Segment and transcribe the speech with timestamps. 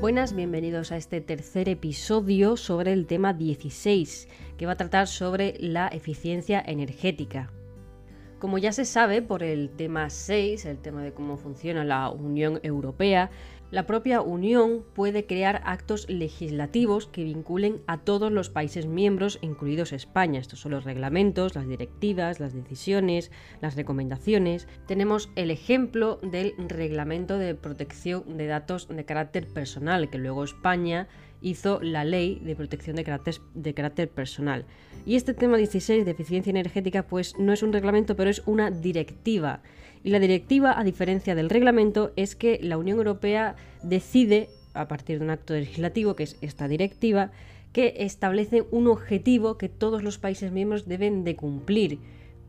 [0.00, 5.56] Buenas, bienvenidos a este tercer episodio sobre el tema 16, que va a tratar sobre
[5.58, 7.50] la eficiencia energética.
[8.38, 12.60] Como ya se sabe por el tema 6, el tema de cómo funciona la Unión
[12.62, 13.32] Europea,
[13.70, 19.92] la propia Unión puede crear actos legislativos que vinculen a todos los países miembros, incluidos
[19.92, 20.40] España.
[20.40, 24.68] Estos son los reglamentos, las directivas, las decisiones, las recomendaciones.
[24.86, 31.08] Tenemos el ejemplo del Reglamento de Protección de Datos de Carácter Personal, que luego España
[31.42, 34.64] hizo la Ley de Protección de Carácter, de carácter Personal.
[35.04, 38.70] Y este tema 16 de eficiencia energética pues no es un reglamento, pero es una
[38.70, 39.62] directiva
[40.04, 45.18] y la directiva, a diferencia del reglamento, es que la Unión Europea decide, a partir
[45.18, 47.30] de un acto legislativo, que es esta directiva,
[47.72, 51.98] que establece un objetivo que todos los países miembros deben de cumplir.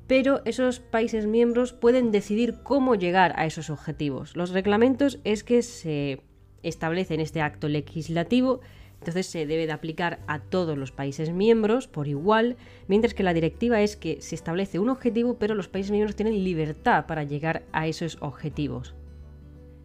[0.07, 4.35] Pero esos países miembros pueden decidir cómo llegar a esos objetivos.
[4.35, 6.21] Los reglamentos es que se
[6.63, 8.61] establece en este acto legislativo
[8.99, 13.33] entonces se debe de aplicar a todos los países miembros por igual, mientras que la
[13.33, 17.63] directiva es que se establece un objetivo, pero los países miembros tienen libertad para llegar
[17.71, 18.93] a esos objetivos.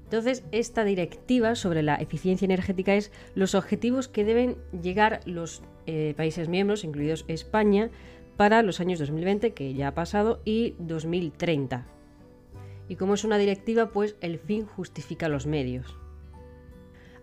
[0.04, 6.14] Entonces, esta directiva sobre la eficiencia energética es los objetivos que deben llegar los eh,
[6.16, 7.90] países miembros, incluidos España,
[8.36, 11.86] para los años 2020, que ya ha pasado, y 2030.
[12.88, 15.96] Y como es una directiva, pues el fin justifica los medios.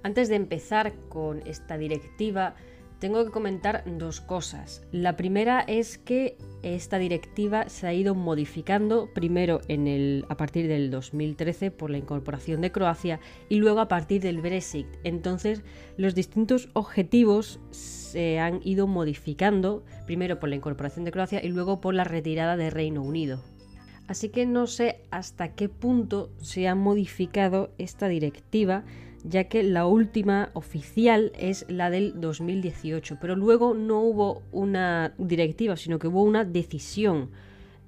[0.04, 2.56] Antes de empezar con esta directiva,
[3.02, 4.84] tengo que comentar dos cosas.
[4.92, 9.60] La primera es que esta directiva se ha ido modificando primero
[10.30, 14.86] a partir del 2013 por la incorporación de Croacia y luego a partir del Brexit.
[15.04, 15.64] Entonces
[15.98, 21.82] los distintos objetivos se han ido modificando primero por la incorporación de Croacia y luego
[21.82, 23.44] por la retirada de Reino Unido.
[24.08, 28.84] Así que no sé hasta qué punto se ha modificado esta directiva
[29.24, 35.78] ya que la última oficial es la del 2018, pero luego no hubo una directiva,
[35.78, 37.30] sino que hubo una decisión.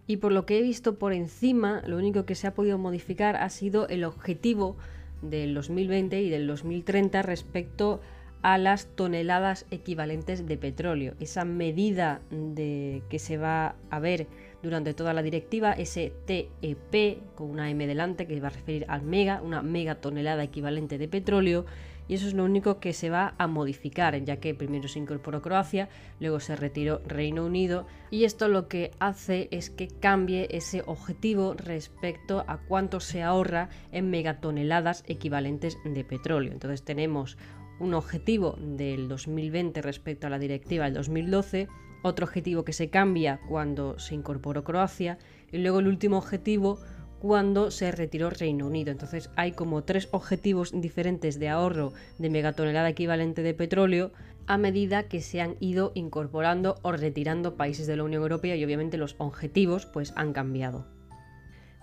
[0.06, 3.36] Y por lo que he visto por encima, lo único que se ha podido modificar
[3.38, 4.76] ha sido el objetivo
[5.22, 8.02] del 2020 y del 2030 respecto
[8.42, 11.16] a las toneladas equivalentes de petróleo.
[11.20, 14.28] Esa medida de que se va a ver
[14.64, 19.04] durante toda la directiva, ese TEP con una M delante que va a referir al
[19.04, 21.66] mega, una megatonelada equivalente de petróleo,
[22.08, 25.42] y eso es lo único que se va a modificar, ya que primero se incorporó
[25.42, 30.82] Croacia, luego se retiró Reino Unido, y esto lo que hace es que cambie ese
[30.86, 36.52] objetivo respecto a cuánto se ahorra en megatoneladas equivalentes de petróleo.
[36.52, 37.38] Entonces tenemos
[37.80, 41.68] un objetivo del 2020 respecto a la directiva del 2012
[42.04, 45.18] otro objetivo que se cambia cuando se incorporó Croacia
[45.52, 46.80] y luego el último objetivo
[47.20, 48.92] cuando se retiró Reino Unido.
[48.92, 54.12] Entonces hay como tres objetivos diferentes de ahorro de megatonelada equivalente de petróleo
[54.46, 58.66] a medida que se han ido incorporando o retirando países de la Unión Europea y
[58.66, 60.86] obviamente los objetivos pues han cambiado.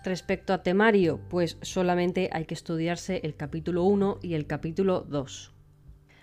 [0.04, 5.54] Respecto a temario, pues solamente hay que estudiarse el capítulo 1 y el capítulo 2.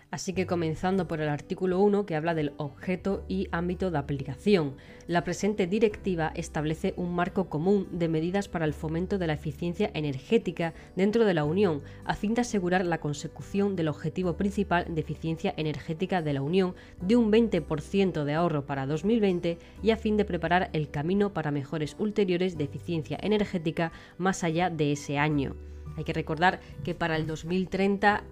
[0.09, 4.75] Así que comenzando por el artículo 1 que habla del objeto y ámbito de aplicación,
[5.05, 9.91] la presente directiva establece un marco común de medidas para el fomento de la eficiencia
[9.93, 15.01] energética dentro de la Unión, a fin de asegurar la consecución del objetivo principal de
[15.01, 20.15] eficiencia energética de la Unión de un 20% de ahorro para 2020 y a fin
[20.15, 25.57] de preparar el camino para mejores ulteriores de eficiencia energética más allá de ese año.
[25.97, 28.23] Hay que recordar que para el 2030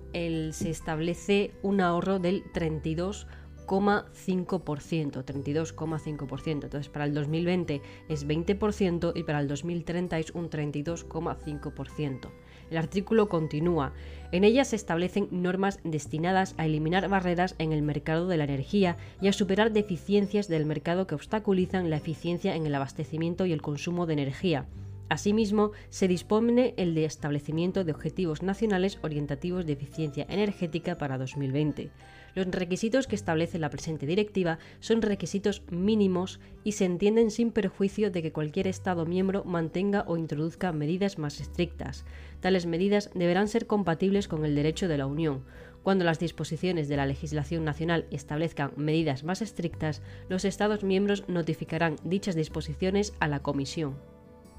[0.51, 6.51] se establece un ahorro del 32,5%, 32,5%.
[6.51, 12.29] Entonces para el 2020 es 20% y para el 2030 es un 32,5%.
[12.69, 13.93] El artículo continúa.
[14.31, 18.97] En ella se establecen normas destinadas a eliminar barreras en el mercado de la energía
[19.21, 23.63] y a superar deficiencias del mercado que obstaculizan la eficiencia en el abastecimiento y el
[23.63, 24.67] consumo de energía
[25.07, 31.91] Asimismo, se dispone el de establecimiento de objetivos nacionales orientativos de eficiencia energética para 2020.
[32.33, 38.11] Los requisitos que establece la presente directiva son requisitos mínimos y se entienden sin perjuicio
[38.11, 42.03] de que cualquier Estado miembro mantenga o introduzca medidas más estrictas.
[42.41, 45.45] Tales medidas deberán ser compatibles con el derecho de la Unión.
[45.83, 51.97] Cuando las disposiciones de la legislación nacional establezcan medidas más estrictas, los Estados miembros notificarán
[52.03, 54.14] dichas disposiciones a la Comisión.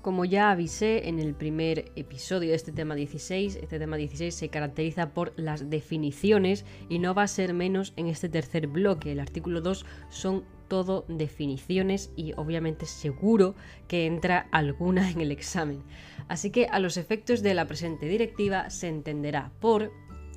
[0.06, 4.48] Como ya avisé en el primer episodio de este tema 16, este tema 16 se
[4.50, 9.10] caracteriza por las definiciones y no va a ser menos en este tercer bloque.
[9.10, 13.56] El artículo 2 son todo definiciones y obviamente seguro
[13.88, 15.82] que entra alguna en el examen.
[16.28, 19.90] Así que a los efectos de la presente directiva se entenderá por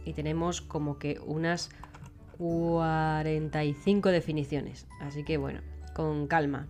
[0.03, 1.69] y tenemos como que unas
[2.39, 4.87] 45 definiciones.
[4.99, 5.61] Así que bueno,
[5.93, 6.67] con calma.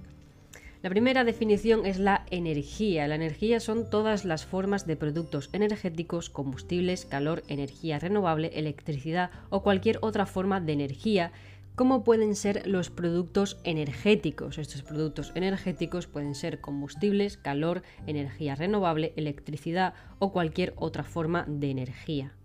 [0.81, 3.05] La primera definición es la energía.
[3.09, 9.61] La energía son todas las formas de productos energéticos, combustibles, calor, energía renovable, electricidad o
[9.61, 11.33] cualquier otra forma de energía
[11.75, 14.57] como pueden ser los productos energéticos.
[14.57, 21.71] Estos productos energéticos pueden ser combustibles, calor, energía renovable, electricidad o cualquier otra forma de
[21.71, 22.38] energía.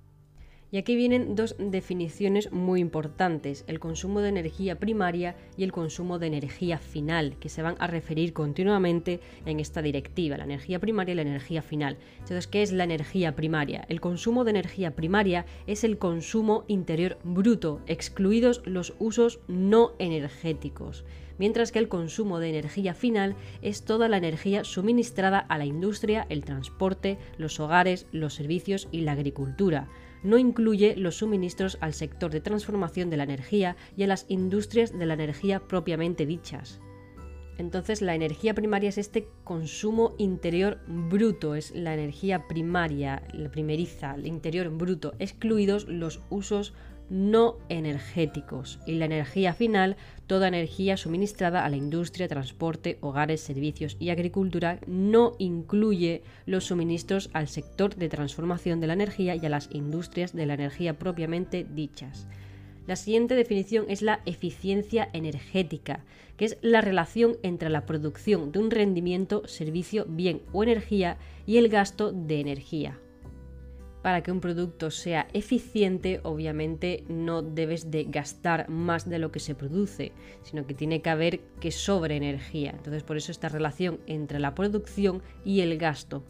[0.74, 6.18] Y aquí vienen dos definiciones muy importantes, el consumo de energía primaria y el consumo
[6.18, 11.12] de energía final, que se van a referir continuamente en esta directiva, la energía primaria
[11.12, 11.96] y la energía final.
[12.14, 13.84] Entonces, ¿qué es la energía primaria?
[13.88, 21.04] El consumo de energía primaria es el consumo interior bruto, excluidos los usos no energéticos
[21.36, 26.26] mientras que el consumo de energía final es toda la energía suministrada a la industria,
[26.28, 29.88] el transporte, los hogares, los servicios y la agricultura
[30.24, 34.98] no incluye los suministros al sector de transformación de la energía y a las industrias
[34.98, 36.80] de la energía propiamente dichas.
[37.56, 44.14] Entonces la energía primaria es este consumo interior bruto, es la energía primaria, la primeriza,
[44.16, 46.74] el interior bruto, excluidos los usos
[47.10, 49.96] no energéticos y la energía final,
[50.26, 57.30] toda energía suministrada a la industria, transporte, hogares, servicios y agricultura, no incluye los suministros
[57.32, 61.66] al sector de transformación de la energía y a las industrias de la energía propiamente
[61.68, 62.26] dichas.
[62.86, 66.04] La siguiente definición es la eficiencia energética,
[66.36, 71.16] que es la relación entre la producción de un rendimiento, servicio, bien o energía
[71.46, 72.98] y el gasto de energía
[74.04, 79.40] para que un producto sea eficiente, obviamente no debes de gastar más de lo que
[79.40, 80.12] se produce,
[80.42, 82.72] sino que tiene que haber que sobre energía.
[82.72, 86.22] Entonces, por eso esta relación entre la producción y el gasto.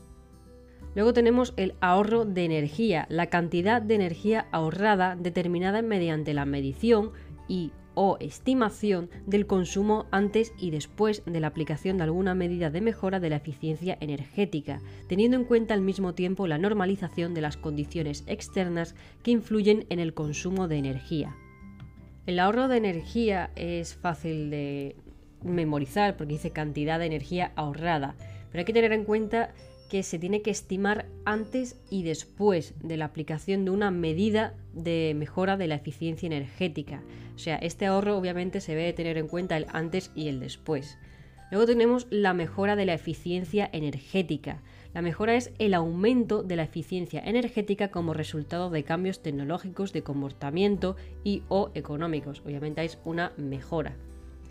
[0.94, 7.10] Luego tenemos el ahorro de energía, la cantidad de energía ahorrada determinada mediante la medición
[7.48, 12.80] y o estimación del consumo antes y después de la aplicación de alguna medida de
[12.80, 17.56] mejora de la eficiencia energética, teniendo en cuenta al mismo tiempo la normalización de las
[17.56, 21.36] condiciones externas que influyen en el consumo de energía.
[22.26, 24.96] El ahorro de energía es fácil de
[25.42, 28.14] memorizar porque dice cantidad de energía ahorrada,
[28.50, 29.52] pero hay que tener en cuenta
[29.88, 35.14] que se tiene que estimar antes y después de la aplicación de una medida de
[35.16, 37.02] mejora de la eficiencia energética.
[37.34, 40.98] O sea, este ahorro obviamente se debe tener en cuenta el antes y el después.
[41.50, 44.62] Luego tenemos la mejora de la eficiencia energética.
[44.94, 50.02] La mejora es el aumento de la eficiencia energética como resultado de cambios tecnológicos de
[50.02, 52.42] comportamiento y o económicos.
[52.44, 53.96] Obviamente es una mejora.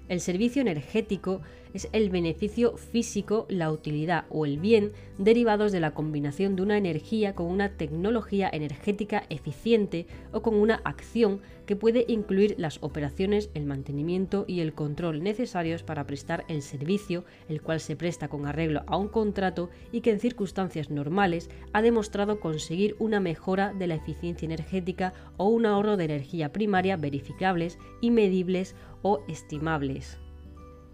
[0.09, 1.41] El servicio energético
[1.73, 6.77] es el beneficio físico, la utilidad o el bien derivados de la combinación de una
[6.77, 13.49] energía con una tecnología energética eficiente o con una acción que puede incluir las operaciones,
[13.53, 18.45] el mantenimiento y el control necesarios para prestar el servicio, el cual se presta con
[18.45, 23.87] arreglo a un contrato y que en circunstancias normales ha demostrado conseguir una mejora de
[23.87, 30.22] la eficiencia energética o un ahorro de energía primaria verificables y medibles o estimables.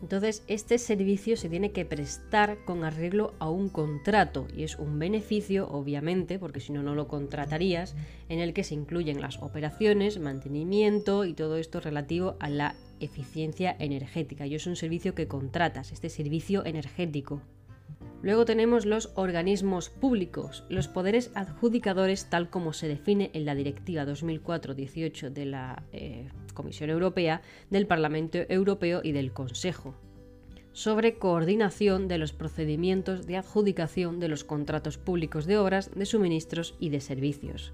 [0.01, 4.97] Entonces, este servicio se tiene que prestar con arreglo a un contrato y es un
[4.97, 7.95] beneficio, obviamente, porque si no, no lo contratarías,
[8.29, 13.75] en el que se incluyen las operaciones, mantenimiento y todo esto relativo a la eficiencia
[13.77, 14.47] energética.
[14.47, 17.41] Y es un servicio que contratas, este servicio energético.
[18.21, 24.05] Luego tenemos los organismos públicos, los poderes adjudicadores tal como se define en la Directiva
[24.05, 29.95] 2004-18 de la eh, Comisión Europea, del Parlamento Europeo y del Consejo
[30.71, 36.75] sobre coordinación de los procedimientos de adjudicación de los contratos públicos de obras, de suministros
[36.79, 37.73] y de servicios.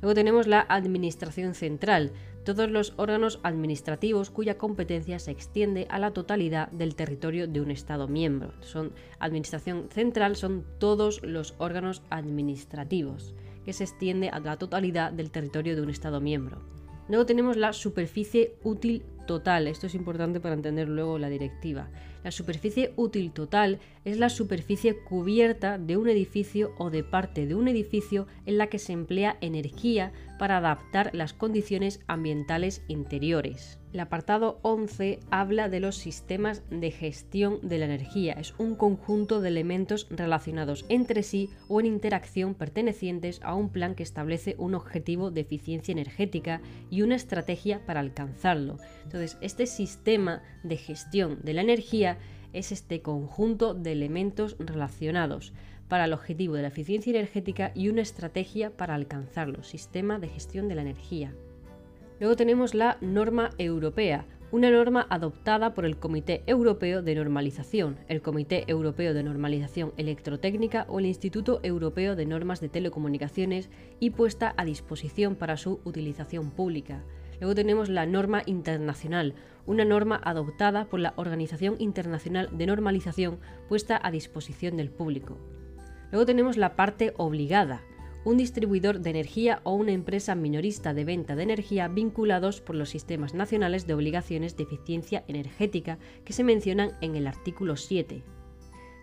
[0.00, 2.12] Luego tenemos la Administración Central,
[2.44, 7.70] todos los órganos administrativos cuya competencia se extiende a la totalidad del territorio de un
[7.70, 8.52] Estado miembro.
[8.60, 13.34] Son Administración Central son todos los órganos administrativos
[13.64, 16.62] que se extiende a la totalidad del territorio de un Estado miembro.
[17.08, 19.66] Luego tenemos la superficie útil total.
[19.66, 21.88] Esto es importante para entender luego la directiva.
[22.26, 27.54] La superficie útil total es la superficie cubierta de un edificio o de parte de
[27.54, 33.78] un edificio en la que se emplea energía para adaptar las condiciones ambientales interiores.
[33.92, 38.34] El apartado 11 habla de los sistemas de gestión de la energía.
[38.34, 43.94] Es un conjunto de elementos relacionados entre sí o en interacción pertenecientes a un plan
[43.94, 48.76] que establece un objetivo de eficiencia energética y una estrategia para alcanzarlo.
[49.04, 52.18] Entonces, este sistema de gestión de la energía
[52.52, 55.52] es este conjunto de elementos relacionados
[55.88, 60.68] para el objetivo de la eficiencia energética y una estrategia para alcanzarlo, sistema de gestión
[60.68, 61.34] de la energía.
[62.18, 68.22] Luego tenemos la norma europea, una norma adoptada por el Comité Europeo de Normalización, el
[68.22, 74.54] Comité Europeo de Normalización Electrotécnica o el Instituto Europeo de Normas de Telecomunicaciones y puesta
[74.56, 77.02] a disposición para su utilización pública.
[77.40, 79.34] Luego tenemos la norma internacional,
[79.66, 85.36] una norma adoptada por la Organización Internacional de Normalización puesta a disposición del público.
[86.10, 87.82] Luego tenemos la parte obligada,
[88.26, 92.90] un distribuidor de energía o una empresa minorista de venta de energía vinculados por los
[92.90, 98.24] sistemas nacionales de obligaciones de eficiencia energética que se mencionan en el artículo 7.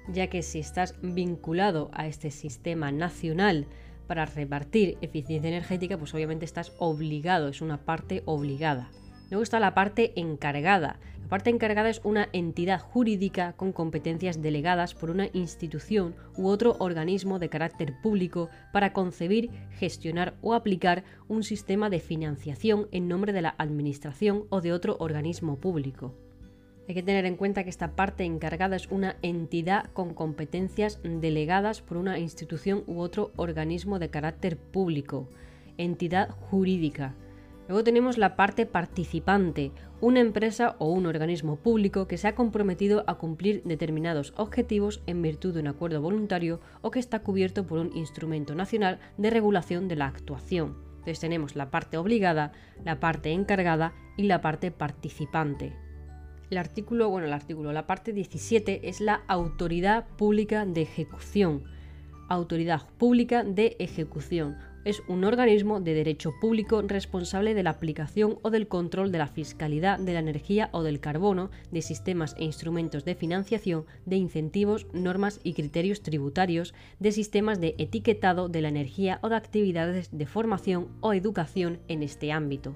[0.10, 3.67] Ya que si estás vinculado a este sistema nacional
[4.07, 8.91] para repartir eficiencia energética, pues obviamente estás obligado, es una parte obligada.
[9.29, 11.00] Luego está la parte encargada.
[11.34, 17.40] Parte encargada es una entidad jurídica con competencias delegadas por una institución u otro organismo
[17.40, 23.42] de carácter público para concebir, gestionar o aplicar un sistema de financiación en nombre de
[23.42, 26.13] la Administración o de otro organismo público.
[26.88, 31.82] Hay que tener en cuenta que esta parte encargada es una entidad con competencias delegadas
[31.82, 35.28] por una institución u otro organismo de carácter público,
[35.80, 37.16] entidad jurídica.
[37.67, 43.05] Luego tenemos la parte participante, una empresa o un organismo público que se ha comprometido
[43.08, 47.79] a cumplir determinados objetivos en virtud de un acuerdo voluntario o que está cubierto por
[47.79, 50.75] un instrumento nacional de regulación de la actuación.
[50.96, 52.51] Entonces tenemos la parte obligada,
[52.84, 55.74] la parte encargada y la parte participante.
[56.50, 61.63] El artículo, bueno, el artículo, la parte 17 es la autoridad pública de ejecución.
[62.27, 68.50] Autoridad pública de ejecución es un organismo de derecho público responsable de la aplicación o
[68.50, 73.06] del control de la fiscalidad de la energía o del carbono, de sistemas e instrumentos
[73.06, 79.20] de financiación, de incentivos, normas y criterios tributarios, de sistemas de etiquetado de la energía
[79.22, 82.75] o de actividades de formación o educación en este ámbito.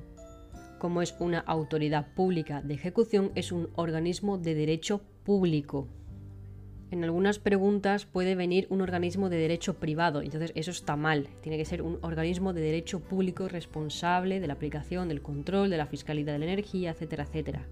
[0.80, 5.88] Como es una autoridad pública de ejecución, es un organismo de derecho público
[6.91, 11.27] en algunas preguntas puede venir un organismo de derecho privado, entonces eso está mal.
[11.41, 15.77] Tiene que ser un organismo de derecho público responsable de la aplicación, del control, de
[15.77, 17.65] la fiscalidad de la energía, etcétera, etcétera.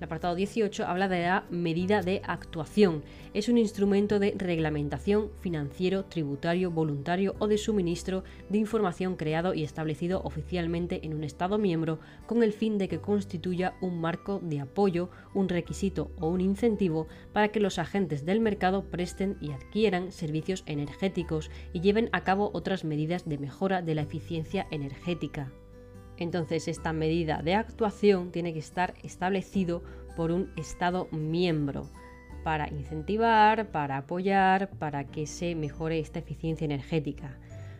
[0.00, 3.02] El apartado 18 habla de la medida de actuación.
[3.34, 9.62] Es un instrumento de reglamentación financiero, tributario, voluntario o de suministro de información creado y
[9.62, 14.60] establecido oficialmente en un Estado miembro con el fin de que constituya un marco de
[14.60, 20.12] apoyo, un requisito o un incentivo para que los agentes del mercado presten y adquieran
[20.12, 25.52] servicios energéticos y lleven a cabo otras medidas de mejora de la eficiencia energética.
[26.20, 29.82] Entonces esta medida de actuación tiene que estar establecido
[30.16, 31.88] por un Estado miembro
[32.44, 37.36] para incentivar, para apoyar, para que se mejore esta eficiencia energética.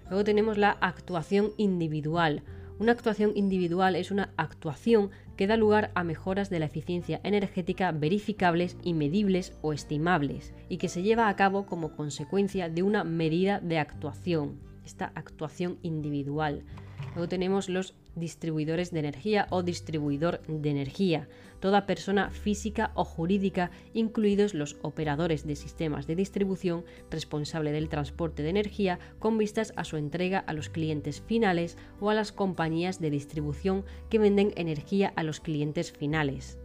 [0.09, 2.43] Luego tenemos la actuación individual.
[2.79, 7.93] Una actuación individual es una actuación que da lugar a mejoras de la eficiencia energética
[7.93, 13.05] verificables y medibles o estimables y que se lleva a cabo como consecuencia de una
[13.05, 16.65] medida de actuación, esta actuación individual.
[17.15, 21.29] Luego tenemos los distribuidores de energía o distribuidor de energía,
[21.61, 28.43] toda persona física o jurídica, incluidos los operadores de sistemas de distribución responsable del transporte
[28.43, 33.01] de energía con vistas a su entrega a los clientes finales o a las compañías
[33.01, 36.59] de distribución que venden energía a los clientes finales.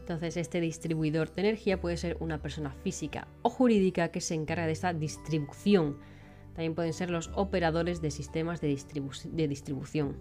[0.00, 4.66] Entonces, este distribuidor de energía puede ser una persona física o jurídica que se encarga
[4.66, 5.98] de esta distribución.
[6.60, 8.68] También pueden ser los operadores de sistemas de,
[9.48, 10.18] distribución.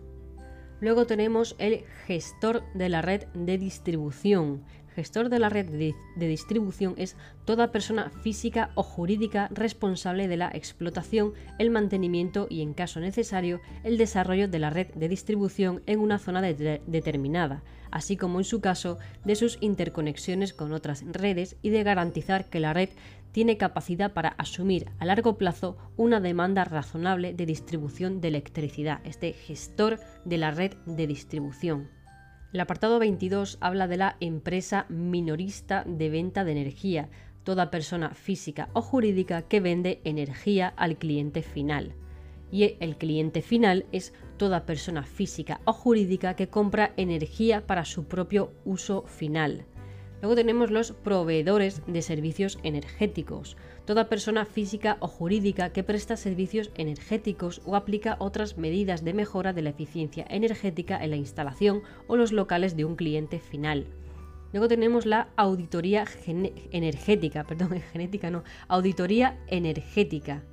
[0.80, 4.64] Luego tenemos el gestor de la red de distribución.
[4.96, 10.50] Gestor de la red de, distribución es toda persona física o jurídica responsable de la
[10.54, 16.00] explotación, el mantenimiento y, en caso necesario, el desarrollo de la red de distribución en
[16.00, 21.70] una zona determinada, así como en su caso de sus interconexiones con otras redes y
[21.70, 22.90] de garantizar que la red
[23.32, 29.34] tiene capacidad para asumir a largo plazo una demanda razonable de distribución de electricidad, este
[29.34, 31.90] gestor de la red de distribución.
[32.52, 37.10] El apartado 22 habla de la empresa minorista de venta de energía,
[37.44, 41.94] toda persona física o jurídica que vende energía al cliente final.
[42.52, 48.06] Y el cliente final es toda persona física o jurídica que compra energía para su
[48.06, 49.66] propio uso final.
[50.22, 56.72] Luego tenemos los proveedores de servicios energéticos, toda persona física o jurídica que presta servicios
[56.76, 62.18] energéticos o aplica otras medidas de mejora de la eficiencia energética en la instalación o
[62.18, 63.88] los locales de un cliente final.
[64.52, 66.06] Luego tenemos la auditoría
[66.72, 70.44] energética, perdón, genética no, auditoría energética.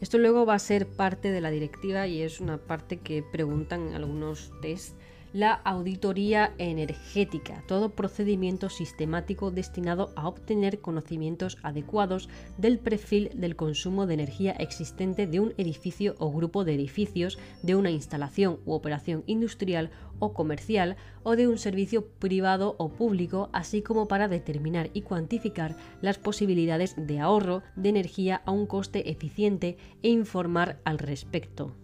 [0.00, 3.94] Esto luego va a ser parte de la directiva y es una parte que preguntan
[3.94, 4.96] algunos test
[5.34, 14.06] la auditoría energética, todo procedimiento sistemático destinado a obtener conocimientos adecuados del perfil del consumo
[14.06, 19.24] de energía existente de un edificio o grupo de edificios, de una instalación u operación
[19.26, 25.02] industrial o comercial o de un servicio privado o público, así como para determinar y
[25.02, 31.74] cuantificar las posibilidades de ahorro de energía a un coste eficiente e informar al respecto.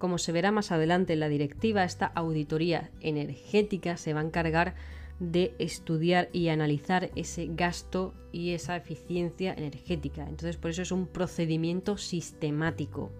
[0.00, 4.74] Como se verá más adelante en la directiva, esta auditoría energética se va a encargar
[5.18, 10.22] de estudiar y analizar ese gasto y esa eficiencia energética.
[10.22, 13.10] Entonces, por eso es un procedimiento sistemático.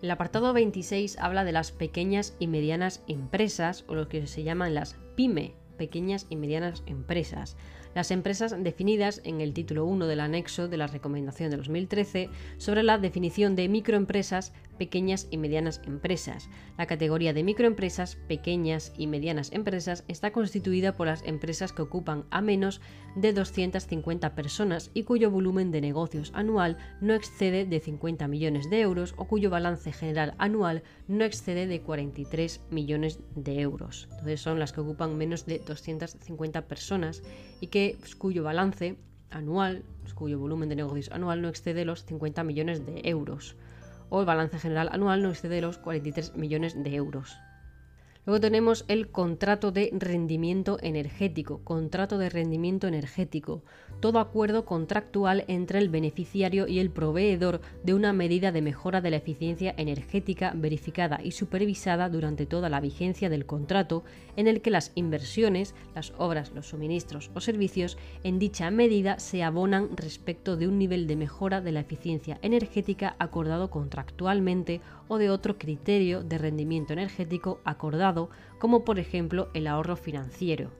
[0.00, 4.74] El apartado 26 habla de las pequeñas y medianas empresas o lo que se llaman
[4.74, 7.56] las PYME, pequeñas y medianas empresas.
[7.94, 12.82] Las empresas definidas en el título 1 del anexo de la recomendación de 2013 sobre
[12.82, 16.48] la definición de microempresas, pequeñas y medianas empresas.
[16.76, 22.24] La categoría de microempresas, pequeñas y medianas empresas está constituida por las empresas que ocupan
[22.30, 22.80] a menos
[23.14, 28.80] de 250 personas y cuyo volumen de negocios anual no excede de 50 millones de
[28.80, 34.08] euros o cuyo balance general anual no excede de 43 millones de euros.
[34.10, 37.22] Entonces son las que ocupan menos de 250 personas
[37.60, 38.96] y que, pues, cuyo balance
[39.30, 43.56] anual, pues, cuyo volumen de negocios anual no excede los 50 millones de euros
[44.10, 47.36] o el balance general anual no excede los 43 millones de euros.
[48.26, 51.60] Luego tenemos el contrato de rendimiento energético.
[51.62, 53.62] Contrato de rendimiento energético.
[54.00, 59.10] Todo acuerdo contractual entre el beneficiario y el proveedor de una medida de mejora de
[59.10, 64.04] la eficiencia energética verificada y supervisada durante toda la vigencia del contrato,
[64.36, 69.42] en el que las inversiones, las obras, los suministros o servicios en dicha medida se
[69.42, 75.30] abonan respecto de un nivel de mejora de la eficiencia energética acordado contractualmente o de
[75.30, 80.70] otro criterio de rendimiento energético acordado, como por ejemplo el ahorro financiero.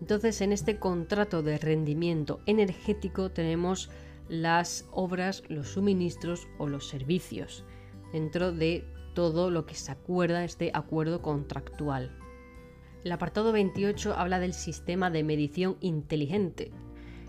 [0.00, 3.90] Entonces, en este contrato de rendimiento energético tenemos
[4.28, 7.64] las obras, los suministros o los servicios,
[8.12, 8.84] dentro de
[9.14, 12.16] todo lo que se acuerda este acuerdo contractual.
[13.04, 16.70] El apartado 28 habla del sistema de medición inteligente,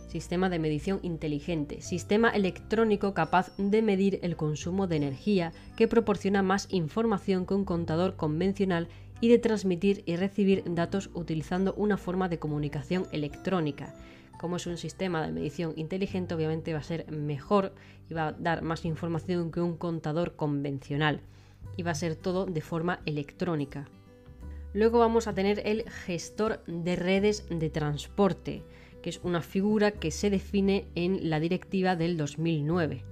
[0.09, 6.41] sistema de medición inteligente, sistema electrónico capaz de medir el consumo de energía que proporciona
[6.41, 8.87] más información que un contador convencional
[9.21, 13.93] y de transmitir y recibir datos utilizando una forma de comunicación electrónica.
[14.39, 17.73] Como es un sistema de medición inteligente, obviamente va a ser mejor
[18.09, 21.21] y va a dar más información que un contador convencional.
[21.75, 23.87] Y va a ser todo de forma electrónica.
[24.73, 28.63] Luego vamos a tener el gestor de redes de transporte
[29.01, 33.03] que es una figura que se define en la directiva del 2009.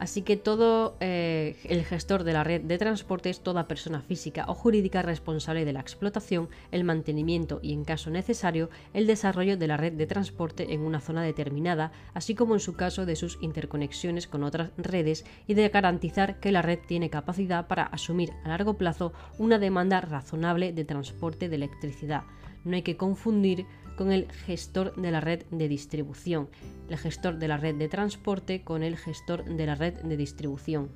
[0.00, 4.44] Así que todo eh, el gestor de la red de transporte es toda persona física
[4.48, 9.68] o jurídica responsable de la explotación, el mantenimiento y, en caso necesario, el desarrollo de
[9.68, 13.38] la red de transporte en una zona determinada, así como en su caso de sus
[13.40, 18.48] interconexiones con otras redes y de garantizar que la red tiene capacidad para asumir a
[18.48, 22.24] largo plazo una demanda razonable de transporte de electricidad.
[22.64, 26.48] No hay que confundir con el gestor de la red de distribución,
[26.88, 30.90] el gestor de la red de transporte con el gestor de la red de distribución.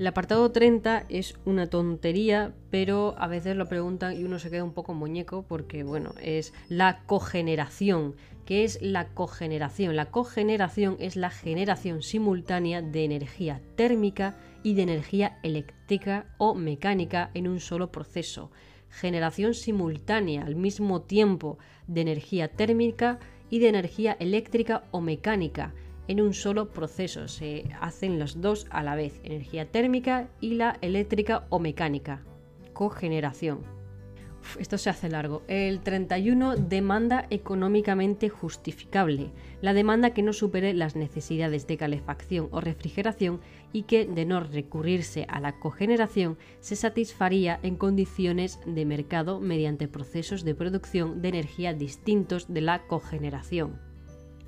[0.00, 4.64] El apartado 30 es una tontería, pero a veces lo preguntan y uno se queda
[4.64, 8.14] un poco muñeco porque, bueno, es la cogeneración.
[8.46, 9.96] ¿Qué es la cogeneración?
[9.96, 17.30] La cogeneración es la generación simultánea de energía térmica y de energía eléctrica o mecánica
[17.34, 18.50] en un solo proceso
[18.90, 25.74] generación simultánea al mismo tiempo de energía térmica y de energía eléctrica o mecánica
[26.08, 27.28] en un solo proceso.
[27.28, 32.22] Se hacen los dos a la vez, energía térmica y la eléctrica o mecánica.
[32.72, 33.79] Cogeneración
[34.58, 35.42] esto se hace largo.
[35.48, 39.30] El 31, demanda económicamente justificable.
[39.60, 43.40] La demanda que no supere las necesidades de calefacción o refrigeración
[43.72, 49.88] y que, de no recurrirse a la cogeneración, se satisfaría en condiciones de mercado mediante
[49.88, 53.78] procesos de producción de energía distintos de la cogeneración.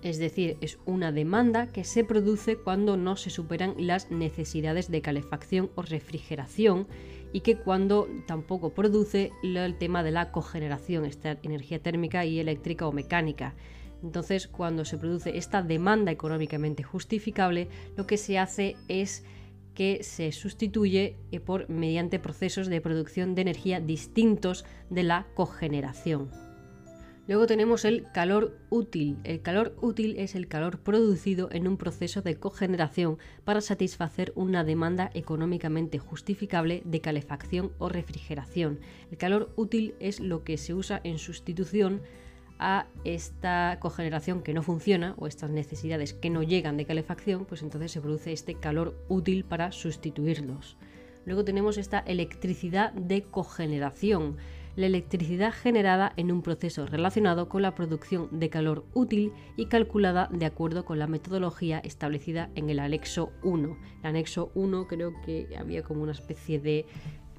[0.03, 5.01] Es decir, es una demanda que se produce cuando no se superan las necesidades de
[5.01, 6.89] calefacción o refrigeración
[7.33, 12.87] y que cuando tampoco produce el tema de la cogeneración, esta energía térmica y eléctrica
[12.87, 13.55] o mecánica.
[14.03, 19.25] Entonces, cuando se produce esta demanda económicamente justificable, lo que se hace es
[19.75, 26.52] que se sustituye eh, por mediante procesos de producción de energía distintos de la cogeneración.
[27.29, 29.17] Luego tenemos el calor útil.
[29.23, 34.65] El calor útil es el calor producido en un proceso de cogeneración para satisfacer una
[34.65, 38.81] demanda económicamente justificable de calefacción o refrigeración.
[39.13, 42.03] El calor útil es lo que se usa en sustitución
[42.59, 47.63] a esta cogeneración que no funciona o estas necesidades que no llegan de calefacción, pues
[47.63, 50.77] entonces se produce este calor útil para sustituirlos.
[51.25, 54.39] Luego tenemos esta electricidad de cogeneración
[54.77, 60.29] la electricidad generada en un proceso relacionado con la producción de calor útil y calculada
[60.33, 63.77] de acuerdo con la metodología establecida en el anexo 1.
[64.01, 66.87] El anexo 1 creo que había como una especie de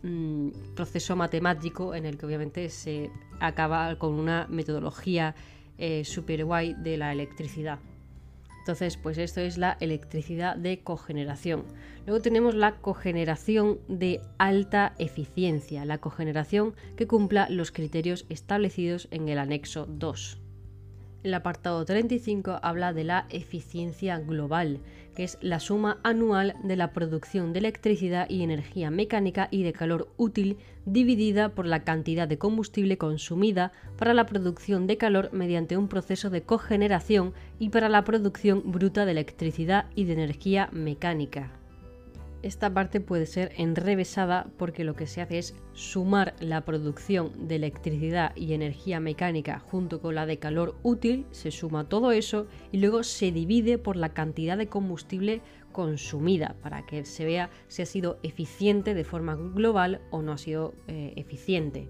[0.04, 5.36] mm, proceso matemático en el que obviamente se acaba con una metodología
[5.78, 7.80] eh, super guay de la electricidad.
[8.64, 11.66] Entonces, pues esto es la electricidad de cogeneración.
[12.06, 19.28] Luego tenemos la cogeneración de alta eficiencia, la cogeneración que cumpla los criterios establecidos en
[19.28, 20.40] el anexo 2.
[21.24, 24.80] El apartado 35 habla de la eficiencia global,
[25.16, 29.74] que es la suma anual de la producción de electricidad y energía mecánica y de
[29.74, 35.78] calor útil dividida por la cantidad de combustible consumida para la producción de calor mediante
[35.78, 41.63] un proceso de cogeneración y para la producción bruta de electricidad y de energía mecánica
[42.44, 47.56] esta parte puede ser enrevesada porque lo que se hace es sumar la producción de
[47.56, 52.78] electricidad y energía mecánica junto con la de calor útil, se suma todo eso y
[52.78, 57.86] luego se divide por la cantidad de combustible consumida para que se vea si ha
[57.86, 61.88] sido eficiente de forma global o no ha sido eh, eficiente.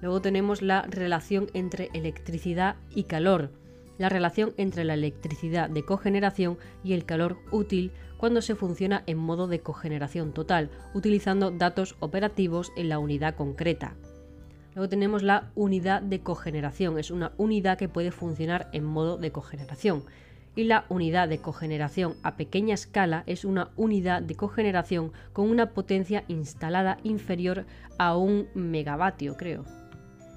[0.00, 3.50] Luego tenemos la relación entre electricidad y calor,
[3.98, 9.18] la relación entre la electricidad de cogeneración y el calor útil cuando se funciona en
[9.18, 13.94] modo de cogeneración total, utilizando datos operativos en la unidad concreta.
[14.74, 19.32] Luego tenemos la unidad de cogeneración, es una unidad que puede funcionar en modo de
[19.32, 20.04] cogeneración.
[20.54, 25.70] Y la unidad de cogeneración a pequeña escala es una unidad de cogeneración con una
[25.70, 27.64] potencia instalada inferior
[27.96, 29.64] a un megavatio, creo.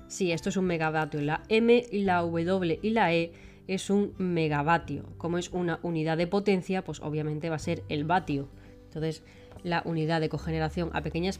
[0.08, 1.21] Sí, esto es un megavatio.
[1.21, 3.32] La M, la W y la E
[3.67, 5.06] es un megavatio.
[5.17, 8.47] Como es una unidad de potencia, pues obviamente va a ser el vatio.
[8.86, 9.24] Entonces,
[9.63, 11.32] la unidad de cogeneración a pequeña,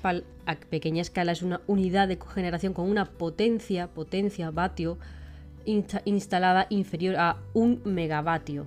[0.46, 4.98] a pequeña escala es una unidad de cogeneración con una potencia, potencia, vatio,
[5.66, 8.66] instalada inferior a un megavatio.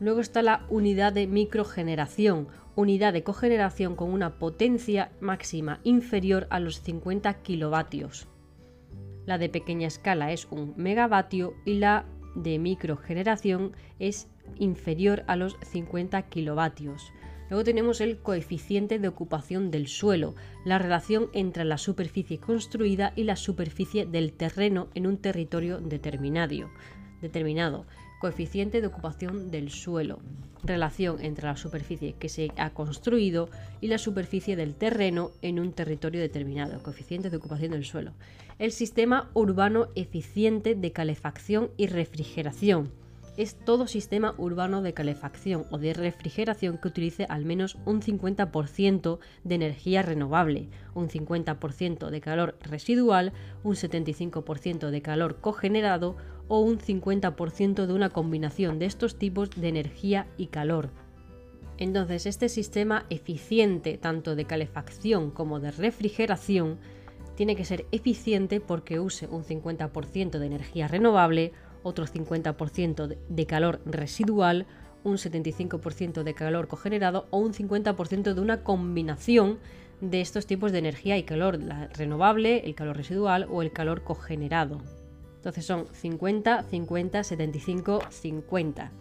[0.00, 6.58] Luego está la unidad de microgeneración, unidad de cogeneración con una potencia máxima inferior a
[6.58, 8.26] los 50 kilovatios.
[9.26, 12.04] La de pequeña escala es un megavatio y la
[12.34, 17.12] de microgeneración es inferior a los 50 kilovatios.
[17.50, 23.24] Luego tenemos el coeficiente de ocupación del suelo, la relación entre la superficie construida y
[23.24, 26.70] la superficie del terreno en un territorio determinado.
[28.22, 30.20] Coeficiente de ocupación del suelo,
[30.62, 33.48] relación entre la superficie que se ha construido
[33.80, 38.12] y la superficie del terreno en un territorio determinado, coeficiente de ocupación del suelo.
[38.60, 42.92] El sistema urbano eficiente de calefacción y refrigeración
[43.36, 49.18] es todo sistema urbano de calefacción o de refrigeración que utilice al menos un 50%
[49.42, 53.32] de energía renovable, un 50% de calor residual,
[53.64, 56.16] un 75% de calor cogenerado
[56.48, 60.90] o un 50% de una combinación de estos tipos de energía y calor.
[61.78, 66.78] Entonces, este sistema eficiente tanto de calefacción como de refrigeración
[67.34, 71.52] tiene que ser eficiente porque use un 50% de energía renovable,
[71.82, 74.66] otro 50% de calor residual,
[75.04, 79.58] un 75% de calor cogenerado o un 50% de una combinación
[80.00, 84.02] de estos tipos de energía y calor, la renovable, el calor residual o el calor
[84.02, 84.80] cogenerado.
[85.42, 88.92] Entonces son 50, 50, 75, 50.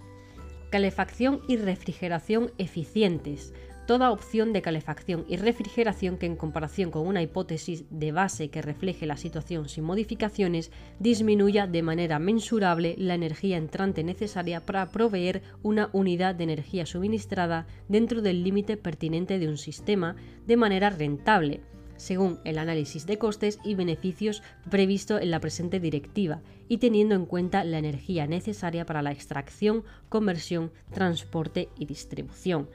[0.72, 3.54] Calefacción y refrigeración eficientes
[3.86, 8.62] toda opción de calefacción y refrigeración que en comparación con una hipótesis de base que
[8.62, 15.42] refleje la situación sin modificaciones disminuya de manera mensurable la energía entrante necesaria para proveer
[15.62, 20.16] una unidad de energía suministrada dentro del límite pertinente de un sistema
[20.48, 21.62] de manera rentable
[22.02, 27.28] según el análisis de costes y beneficios previsto en la presente directiva y teniendo en
[27.28, 32.70] cuenta la energía necesaria para la extracción, conversión, transporte y distribución.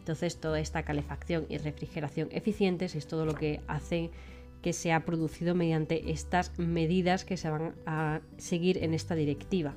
[0.00, 4.10] Entonces toda esta calefacción y refrigeración eficientes es todo lo que hace
[4.62, 9.76] que se ha producido mediante estas medidas que se van a seguir en esta directiva.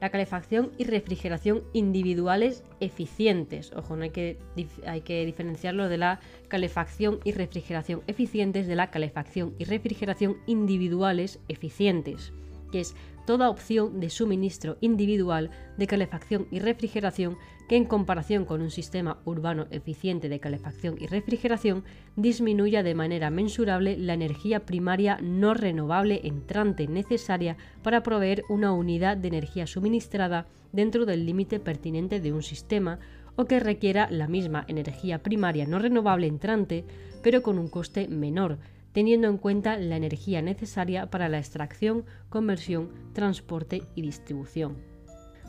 [0.00, 3.72] La calefacción y refrigeración individuales eficientes.
[3.76, 4.38] Ojo, no hay que,
[4.86, 11.38] hay que diferenciarlo de la calefacción y refrigeración eficientes de la calefacción y refrigeración individuales
[11.48, 12.32] eficientes.
[12.70, 12.94] que es
[13.26, 17.36] toda opción de suministro individual de calefacción y refrigeración
[17.68, 21.84] que en comparación con un sistema urbano eficiente de calefacción y refrigeración
[22.16, 29.16] disminuya de manera mensurable la energía primaria no renovable entrante necesaria para proveer una unidad
[29.16, 32.98] de energía suministrada dentro del límite pertinente de un sistema
[33.36, 36.84] o que requiera la misma energía primaria no renovable entrante
[37.22, 38.58] pero con un coste menor
[38.92, 44.78] teniendo en cuenta la energía necesaria para la extracción, conversión, transporte y distribución.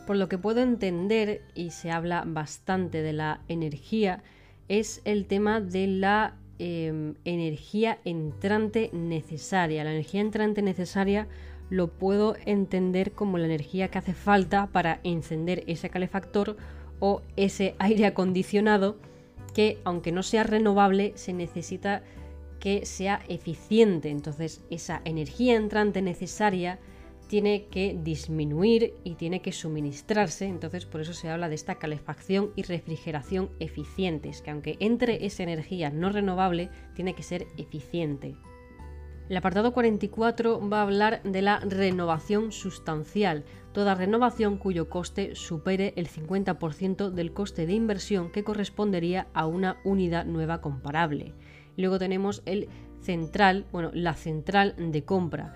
[0.06, 4.24] Por lo que puedo entender, y se habla bastante de la energía,
[4.68, 9.84] es el tema de la em, energía entrante necesaria.
[9.84, 11.28] La energía entrante necesaria
[11.70, 16.58] lo puedo entender como la energía que hace falta para encender ese calefactor
[17.00, 18.98] o ese aire acondicionado
[19.54, 22.04] que aunque no sea renovable se necesita
[22.62, 24.10] que sea eficiente.
[24.10, 26.80] Entonces esa energía entrante necesaria
[27.28, 30.46] tiene que disminuir y tiene que suministrarse.
[30.46, 35.44] Entonces por eso se habla de esta calefacción y refrigeración eficientes, que aunque entre esa
[35.44, 38.36] energía no renovable, tiene que ser eficiente.
[39.30, 45.94] El apartado 44 va a hablar de la renovación sustancial, toda renovación cuyo coste supere
[45.96, 51.34] el 50% del coste de inversión que correspondería a una unidad nueva comparable.
[51.78, 52.70] Luego tenemos el
[53.02, 55.54] central, bueno, la central de compra,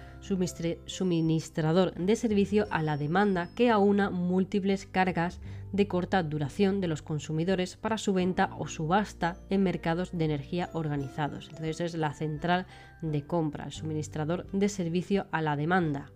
[0.85, 5.39] suministrador de servicio a la demanda que aúna múltiples cargas
[5.71, 10.69] de corta duración de los consumidores para su venta o subasta en mercados de energía
[10.73, 11.47] organizados.
[11.49, 12.65] Entonces es la central
[13.01, 16.11] de compra, el suministrador de servicio a la demanda.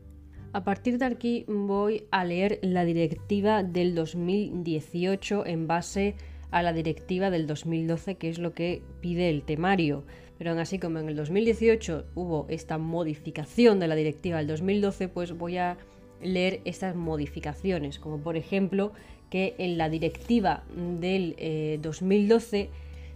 [0.54, 6.74] A partir de aquí voy a leer la directiva del 2018 en base a la
[6.74, 10.04] directiva del 2012, que es lo que pide el temario.
[10.38, 15.10] Pero aún así, como en el 2018 hubo esta modificación de la directiva del 2012,
[15.10, 15.78] pues voy a
[16.22, 18.92] leer estas modificaciones, como por ejemplo
[19.30, 20.64] que en la directiva
[21.00, 21.36] del
[21.82, 22.70] 2012 eh,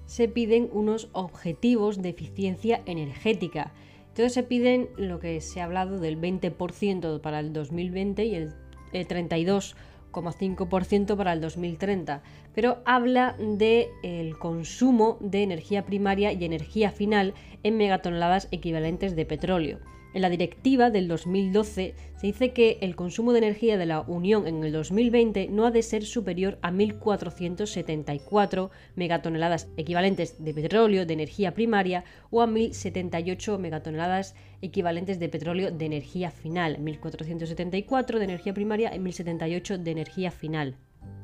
[0.06, 3.74] se piden unos objetivos de eficiencia energética.
[4.10, 8.54] Entonces se piden lo que se ha hablado del 20% para el 2020 y el
[8.92, 9.74] 32%
[10.14, 12.22] 5% para el 2030,
[12.54, 19.26] pero habla del el consumo de energía primaria y energía final en megatoneladas equivalentes de
[19.26, 19.80] petróleo.
[20.14, 24.46] En la directiva del 2012 se dice que el consumo de energía de la Unión
[24.46, 31.14] en el 2020 no ha de ser superior a 1.474 megatoneladas equivalentes de petróleo de
[31.14, 36.78] energía primaria o a 1.078 megatoneladas equivalentes de petróleo de energía final.
[36.78, 40.78] 1.474 de energía primaria y 1.078 de energía final.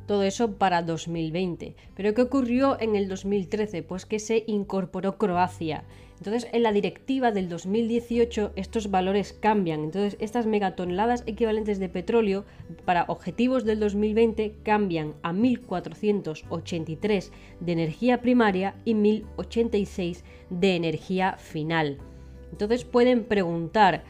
[0.06, 1.76] Todo eso para 2020.
[1.96, 3.84] Pero ¿qué ocurrió en el 2013?
[3.84, 5.84] Pues que se incorporó Croacia.
[6.18, 9.84] Entonces, en la directiva del 2018 estos valores cambian.
[9.84, 12.44] Entonces, estas megatoneladas equivalentes de petróleo
[12.86, 22.00] para objetivos del 2020 cambian a 1483 de energía primaria y 1086 de energía final.
[22.52, 24.04] Entonces, pueden preguntar,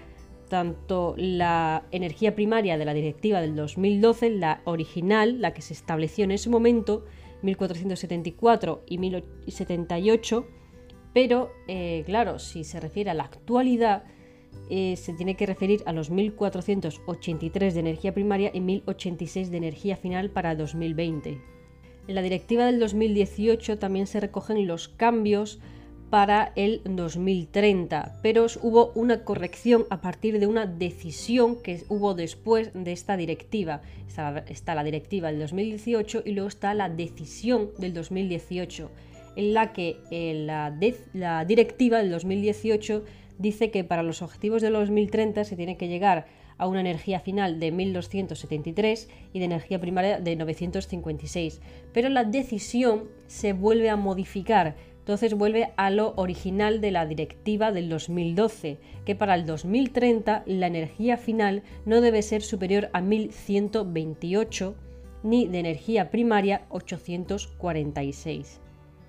[0.49, 6.25] tanto la energía primaria de la directiva del 2012, la original, la que se estableció
[6.25, 7.05] en ese momento,
[7.41, 10.47] 1474 y 1078,
[11.13, 14.03] pero eh, claro, si se refiere a la actualidad,
[14.69, 19.95] eh, se tiene que referir a los 1483 de energía primaria y 1086 de energía
[19.95, 21.41] final para 2020.
[22.07, 25.59] En la directiva del 2018 también se recogen los cambios
[26.09, 32.71] para el 2030, pero hubo una corrección a partir de una decisión que hubo después
[32.73, 33.81] de esta directiva.
[34.07, 38.89] Está, la directiva del 2018 y luego está la decisión del 2018,
[39.35, 40.77] en la que eh, la,
[41.13, 43.05] la directiva del 2018
[43.37, 46.25] dice que para los objetivos del 2030 se tiene que llegar
[46.59, 51.61] a una energía final de 1273 y de energía primaria de 956.
[51.93, 54.75] Pero la decisión se vuelve a modificar
[55.09, 60.67] entonces vuelve a lo original de la directiva del 2012, que para el 2030 la
[60.67, 64.75] energía final no debe ser superior a 1128
[65.23, 68.61] ni de energía primaria 846.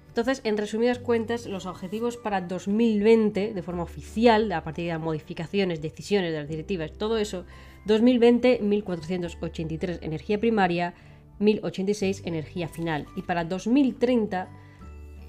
[0.08, 5.82] Entonces, en resumidas cuentas, los objetivos para 2020, de forma oficial, a partir de modificaciones,
[5.82, 7.44] decisiones de las directivas, todo eso,
[7.84, 10.94] 2020, 1483 energía primaria,
[11.40, 13.04] 1086 energía final.
[13.16, 14.48] Y para 2030,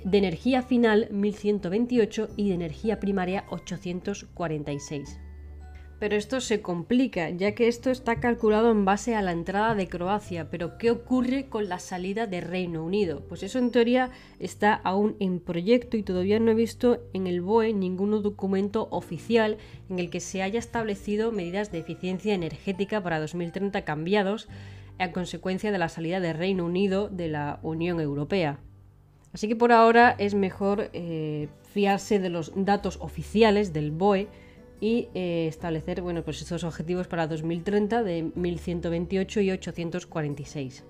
[0.04, 5.20] de energía final 1128 y de energía primaria 846.
[6.02, 9.88] Pero esto se complica, ya que esto está calculado en base a la entrada de
[9.88, 10.50] Croacia.
[10.50, 13.22] Pero ¿qué ocurre con la salida de Reino Unido?
[13.30, 14.10] Pues eso en teoría
[14.40, 19.60] está aún en proyecto y todavía no he visto en el BOE ningún documento oficial
[19.92, 24.50] en el que se haya establecido medidas de eficiencia energética para 2030 cambiados
[24.98, 28.60] a consecuencia de la salida de Reino Unido de la Unión Europea.
[29.34, 34.28] Así que por ahora es mejor eh, fiarse de los datos oficiales del BOE
[34.82, 40.84] y eh, establecer bueno, pues estos objetivos para 2030 de 1128 y 846.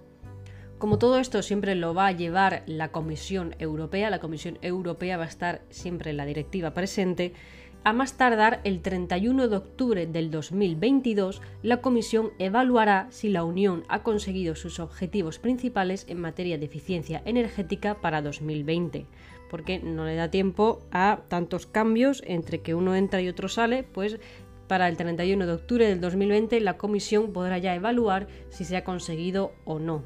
[0.80, 5.26] Como todo esto siempre lo va a llevar la Comisión Europea, la Comisión Europea va
[5.26, 7.34] a estar siempre en la directiva presente,
[7.84, 13.84] a más tardar el 31 de octubre del 2022, la Comisión evaluará si la Unión
[13.88, 19.08] ha conseguido sus objetivos principales en materia de eficiencia energética para 2020
[19.52, 23.84] porque no le da tiempo a tantos cambios entre que uno entra y otro sale,
[23.84, 24.18] pues
[24.70, 28.86] para el 31 de octubre del 2020 la comisión podrá ya evaluar si se ha
[28.86, 30.04] conseguido o no.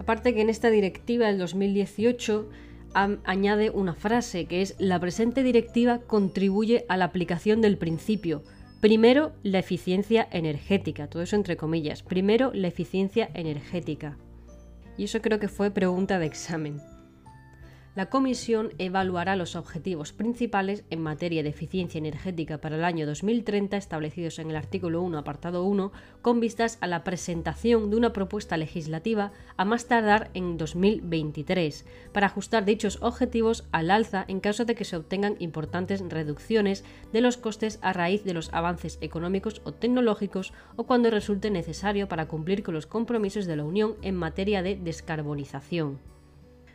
[0.00, 2.48] Aparte que en esta directiva del 2018
[2.94, 8.42] añade una frase que es la presente directiva contribuye a la aplicación del principio.
[8.80, 12.02] Primero, la eficiencia energética, todo eso entre comillas.
[12.02, 14.16] Primero, la eficiencia energética.
[14.96, 16.80] Y eso creo que fue pregunta de examen
[17.94, 23.76] la Comisión evaluará los objetivos principales en materia de eficiencia energética para el año 2030
[23.76, 28.56] establecidos en el artículo 1, apartado 1, con vistas a la presentación de una propuesta
[28.56, 34.74] legislativa a más tardar en 2023, para ajustar dichos objetivos al alza en caso de
[34.74, 39.72] que se obtengan importantes reducciones de los costes a raíz de los avances económicos o
[39.72, 44.62] tecnológicos o cuando resulte necesario para cumplir con los compromisos de la Unión en materia
[44.62, 46.13] de descarbonización.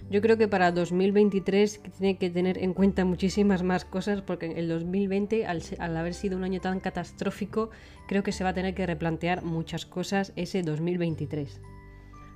[0.09, 4.67] Yo creo que para 2023 tiene que tener en cuenta muchísimas más cosas porque el
[4.67, 5.61] 2020, al,
[5.97, 7.69] haber sido un año tan catastrófico,
[8.07, 11.61] creo que se va a tener que replantear muchas cosas ese 2023.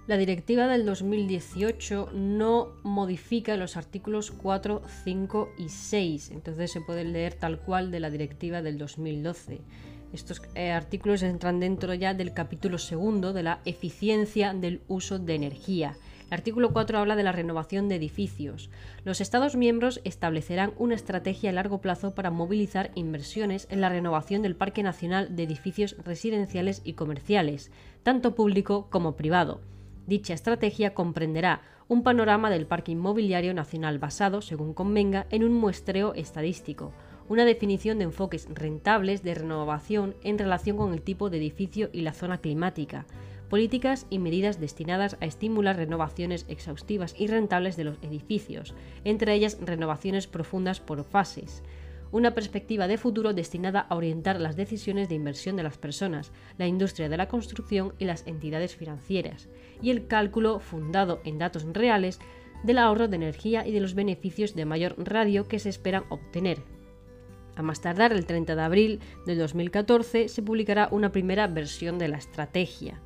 [0.06, 7.06] La directiva del 2018 no modifica los artículos 4, 5 y 6, entonces se puede
[7.06, 9.62] leer tal cual de la directiva del 2012.
[10.12, 15.34] Estos eh, artículos entran dentro ya del capítulo segundo de la eficiencia del uso de
[15.34, 15.98] energía
[16.34, 18.70] artículo 4 habla de la renovación de edificios.
[19.06, 24.42] Los Estados miembros establecerán una estrategia a largo plazo para movilizar inversiones en la renovación
[24.42, 27.72] del Parque Nacional de Edificios Residenciales y Comerciales,
[28.04, 29.62] tanto público como privado.
[30.08, 36.14] Dicha estrategia comprenderá un panorama del parque inmobiliario nacional basado, según convenga, en un muestreo
[36.14, 36.92] estadístico,
[37.30, 42.02] una definición de enfoques rentables de renovación en relación con el tipo de edificio y
[42.02, 43.06] la zona climática,
[43.54, 49.60] políticas y medidas destinadas a estimular renovaciones exhaustivas y rentables de los edificios, entre ellas
[49.62, 51.62] renovaciones profundas por fases,
[52.12, 56.66] una perspectiva de futuro destinada a orientar las decisiones de inversión de las personas, la
[56.66, 59.50] industria de la construcción y las entidades financieras,
[59.84, 62.20] y el cálculo fundado en datos reales
[62.64, 66.64] del ahorro de energía y de los beneficios de mayor radio que se esperan obtener.
[67.56, 72.08] A más tardar, el 30 de abril de 2014, se publicará una primera versión de
[72.08, 73.00] la estrategia.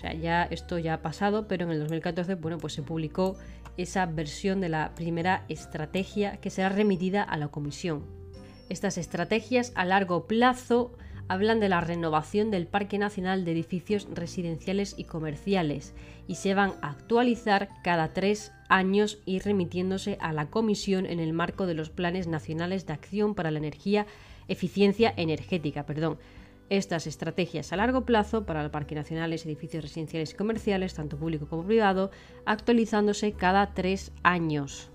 [0.00, 3.36] O sea, ya esto ya ha pasado, pero en el 2014 bueno, pues se publicó
[3.76, 8.06] esa versión de la primera estrategia que será remitida a la comisión.
[8.70, 10.92] Estas estrategias a largo plazo
[11.28, 15.92] hablan de la renovación del Parque Nacional de Edificios Residenciales y Comerciales
[16.26, 21.34] y se van a actualizar cada tres años y remitiéndose a la Comisión en el
[21.34, 24.06] marco de los Planes Nacionales de Acción para la Energía,
[24.48, 26.18] Eficiencia Energética, perdón,
[26.70, 31.46] estas estrategias a largo plazo para el Parque Nacional, edificios residenciales y comerciales, tanto público
[31.46, 32.10] como privado,
[32.46, 34.90] actualizándose cada tres años.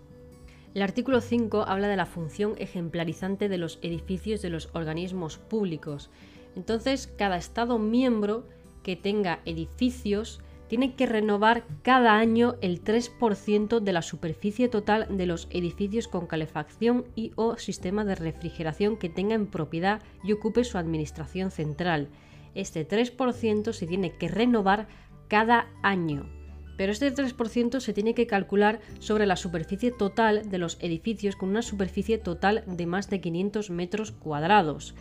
[0.74, 6.10] El artículo 5 habla de la función ejemplarizante de los edificios de los organismos públicos.
[6.56, 8.48] Entonces, cada Estado miembro
[8.84, 15.26] que tenga edificios tiene que renovar cada año el 3% de la superficie total de
[15.26, 20.64] los edificios con calefacción y o sistema de refrigeración que tenga en propiedad y ocupe
[20.64, 22.10] su administración central.
[22.56, 24.88] Este 3% se tiene que renovar
[25.28, 26.30] cada año.
[26.78, 31.50] Pero este 3% se tiene que calcular sobre la superficie total de los edificios con
[31.50, 34.94] una superficie total de más de 500 metros cuadrados.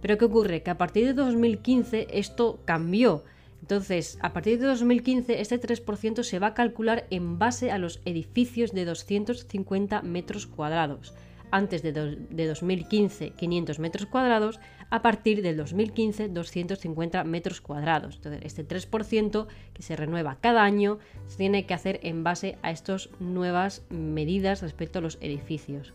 [0.00, 0.62] Pero ¿qué ocurre?
[0.62, 3.24] Que a partir de 2015 esto cambió
[3.68, 8.00] entonces, a partir de 2015, este 3% se va a calcular en base a los
[8.04, 11.14] edificios de 250 metros cuadrados.
[11.50, 18.14] Antes de, 2015, 500 metros cuadrados, a partir del 2015, 250 metros cuadrados.
[18.16, 22.70] Entonces, este 3% que se renueva cada año se tiene que hacer en base a
[22.70, 25.92] estas nuevas medidas respecto a los edificios.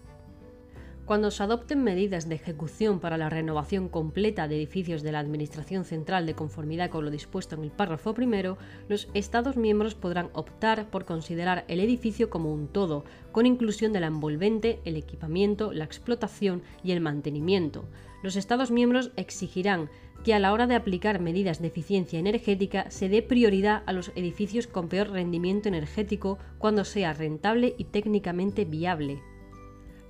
[1.05, 5.83] Cuando se adopten medidas de ejecución para la renovación completa de edificios de la Administración
[5.83, 10.89] Central de conformidad con lo dispuesto en el párrafo primero, los Estados miembros podrán optar
[10.89, 15.85] por considerar el edificio como un todo, con inclusión de la envolvente, el equipamiento, la
[15.85, 17.85] explotación y el mantenimiento.
[18.21, 19.89] Los Estados miembros exigirán
[20.23, 24.11] que a la hora de aplicar medidas de eficiencia energética se dé prioridad a los
[24.15, 29.23] edificios con peor rendimiento energético cuando sea rentable y técnicamente viable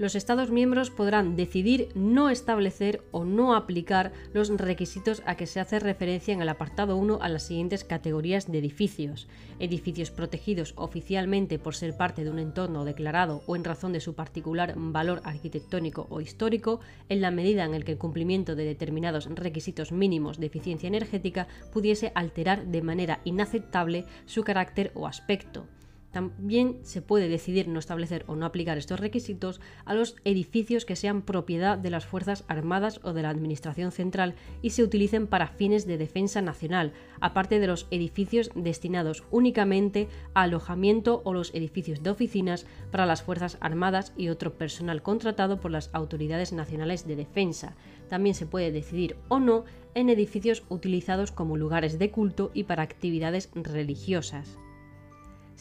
[0.01, 5.59] los Estados miembros podrán decidir no establecer o no aplicar los requisitos a que se
[5.59, 9.27] hace referencia en el apartado 1 a las siguientes categorías de edificios.
[9.59, 14.15] Edificios protegidos oficialmente por ser parte de un entorno declarado o en razón de su
[14.15, 19.27] particular valor arquitectónico o histórico, en la medida en el que el cumplimiento de determinados
[19.27, 25.67] requisitos mínimos de eficiencia energética pudiese alterar de manera inaceptable su carácter o aspecto.
[26.11, 30.97] También se puede decidir no establecer o no aplicar estos requisitos a los edificios que
[30.97, 35.47] sean propiedad de las Fuerzas Armadas o de la Administración Central y se utilicen para
[35.47, 36.91] fines de defensa nacional,
[37.21, 43.23] aparte de los edificios destinados únicamente a alojamiento o los edificios de oficinas para las
[43.23, 47.75] Fuerzas Armadas y otro personal contratado por las autoridades nacionales de defensa.
[48.09, 49.63] También se puede decidir o no
[49.95, 54.57] en edificios utilizados como lugares de culto y para actividades religiosas.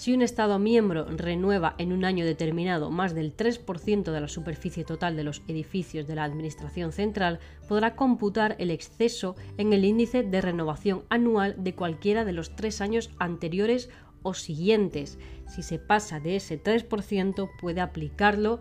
[0.01, 4.83] Si un Estado miembro renueva en un año determinado más del 3% de la superficie
[4.83, 7.39] total de los edificios de la Administración Central,
[7.69, 12.81] podrá computar el exceso en el índice de renovación anual de cualquiera de los tres
[12.81, 13.91] años anteriores
[14.23, 15.19] o siguientes.
[15.47, 18.61] Si se pasa de ese 3%, puede aplicarlo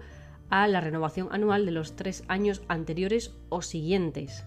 [0.50, 4.44] a la renovación anual de los tres años anteriores o siguientes.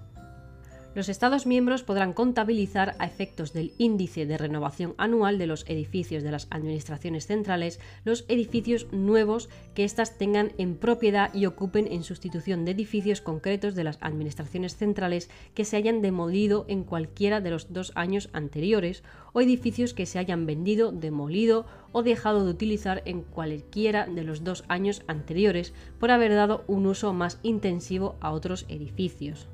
[0.94, 6.22] Los Estados miembros podrán contabilizar a efectos del índice de renovación anual de los edificios
[6.22, 12.04] de las administraciones centrales los edificios nuevos que éstas tengan en propiedad y ocupen en
[12.04, 17.50] sustitución de edificios concretos de las administraciones centrales que se hayan demolido en cualquiera de
[17.50, 23.00] los dos años anteriores o edificios que se hayan vendido, demolido o dejado de utilizar
[23.06, 28.30] en cualquiera de los dos años anteriores por haber dado un uso más intensivo a
[28.30, 29.48] otros edificios.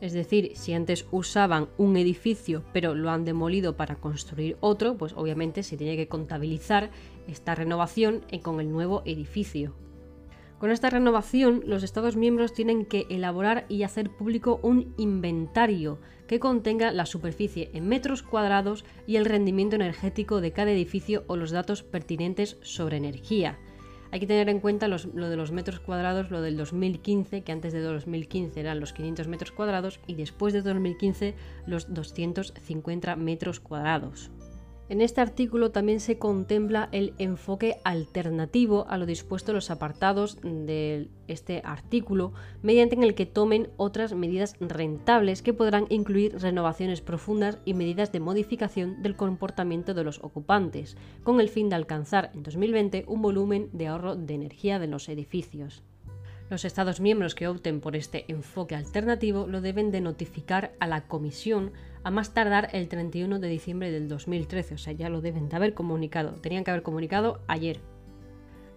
[0.00, 5.12] Es decir, si antes usaban un edificio pero lo han demolido para construir otro, pues
[5.14, 6.90] obviamente se tiene que contabilizar
[7.28, 9.74] esta renovación con el nuevo edificio.
[10.58, 16.38] Con esta renovación, los Estados miembros tienen que elaborar y hacer público un inventario que
[16.38, 21.50] contenga la superficie en metros cuadrados y el rendimiento energético de cada edificio o los
[21.50, 23.58] datos pertinentes sobre energía.
[24.12, 27.72] Hay que tener en cuenta lo de los metros cuadrados, lo del 2015, que antes
[27.72, 31.34] de 2015 eran los 500 metros cuadrados y después de 2015
[31.66, 34.30] los 250 metros cuadrados.
[34.90, 40.38] En este artículo también se contempla el enfoque alternativo a lo dispuesto en los apartados
[40.42, 47.02] de este artículo, mediante en el que tomen otras medidas rentables que podrán incluir renovaciones
[47.02, 52.32] profundas y medidas de modificación del comportamiento de los ocupantes, con el fin de alcanzar
[52.34, 55.84] en 2020 un volumen de ahorro de energía de los edificios.
[56.50, 61.06] Los Estados miembros que opten por este enfoque alternativo lo deben de notificar a la
[61.06, 61.70] Comisión
[62.02, 65.56] a más tardar el 31 de diciembre del 2013, o sea, ya lo deben de
[65.56, 66.32] haber comunicado.
[66.40, 67.80] Tenían que haber comunicado ayer,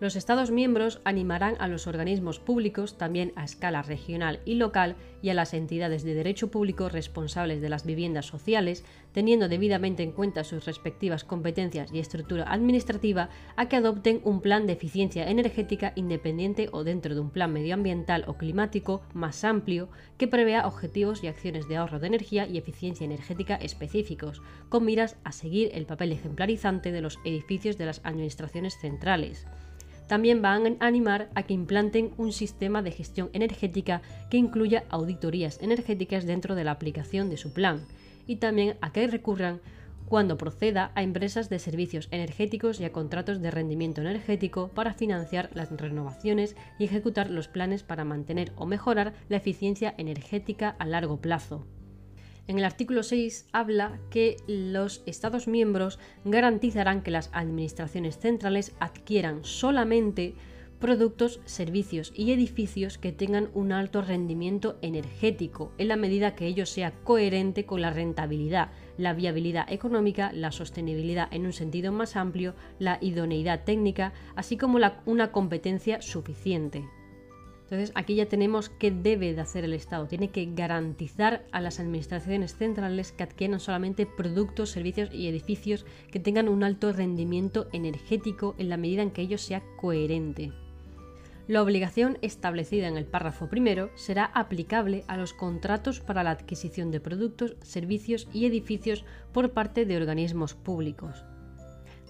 [0.04, 5.30] los Estados miembros animarán a los organismos públicos, también a escala regional y local, y
[5.30, 8.84] a las entidades de derecho público responsables de las viviendas sociales,
[9.14, 14.68] teniendo debidamente en cuenta sus respectivas competencias y estructura administrativa, a que adopten un plan
[14.68, 19.88] de eficiencia energética independiente o dentro de un plan medioambiental o climático más amplio
[20.18, 25.16] que prevea objetivos y acciones de ahorro de energía y eficiencia energética específicos, con miras
[25.24, 29.47] a seguir el papel ejemplarizante de los edificios de las administraciones centrales
[30.08, 35.62] también van a animar a que implanten un sistema de gestión energética que incluya auditorías
[35.62, 37.86] energéticas dentro de la aplicación de su plan
[38.28, 39.62] y también a que recurran
[40.08, 45.49] cuando proceda a empresas de servicios energéticos y a contratos de rendimiento energético para financiar
[45.54, 51.18] las renovaciones y ejecutar los planes para mantener o mejorar la eficiencia energética a largo
[51.18, 51.66] plazo.
[52.45, 59.45] En el artículo 6 habla que los Estados miembros garantizarán que las administraciones centrales adquieran
[59.45, 60.35] solamente
[60.83, 66.65] productos, servicios y edificios que tengan un alto rendimiento energético, en la medida que ello
[66.65, 72.53] sea coherente con la rentabilidad, la viabilidad económica, la sostenibilidad en un sentido más amplio,
[72.79, 76.83] la idoneidad técnica, así como una competencia suficiente.
[77.74, 80.05] Entonces aquí ya tenemos qué debe de hacer el Estado.
[80.05, 86.19] Tiene que garantizar a las administraciones centrales que adquieran solamente productos, servicios y edificios que
[86.19, 90.51] tengan un alto rendimiento energético en la medida en que ello sea coherente.
[91.47, 96.91] La obligación establecida en el párrafo primero será aplicable a los contratos para la adquisición
[96.91, 101.26] de productos, servicios y edificios por parte de organismos públicos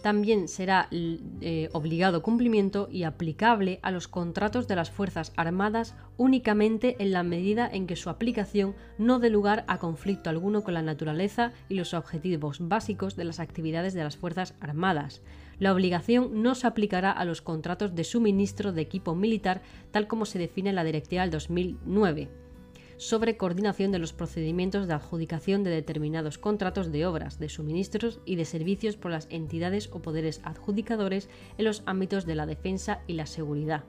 [0.04, 6.98] también será eh, obligado cumplimiento y aplicable a los contratos de las Fuerzas Armadas únicamente
[7.00, 10.82] en la medida en que su aplicación no dé lugar a conflicto alguno con la
[10.82, 15.22] naturaleza y los objetivos básicos de las actividades de las Fuerzas Armadas.
[15.58, 20.26] La obligación no se aplicará a los contratos de suministro de equipo militar tal como
[20.26, 22.43] se define en la Directiva del 2009
[23.04, 28.38] sobre coordinación de los procedimientos de adjudicación de determinados contratos de obras, de suministros y
[28.38, 33.14] de servicios por las entidades o poderes adjudicadores en los ámbitos de la defensa y
[33.14, 33.84] la seguridad.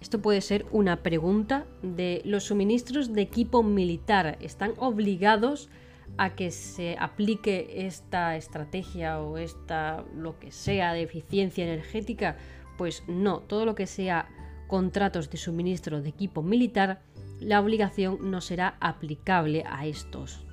[0.00, 4.38] Esto puede ser una pregunta de los suministros de equipo militar.
[4.40, 5.68] ¿Están obligados
[6.16, 12.36] a que se aplique esta estrategia o esta lo que sea de eficiencia energética?
[12.78, 14.28] Pues no, todo lo que sea
[14.68, 17.02] contratos de suministro de equipo militar
[17.44, 20.44] la obligación no será aplicable a estos.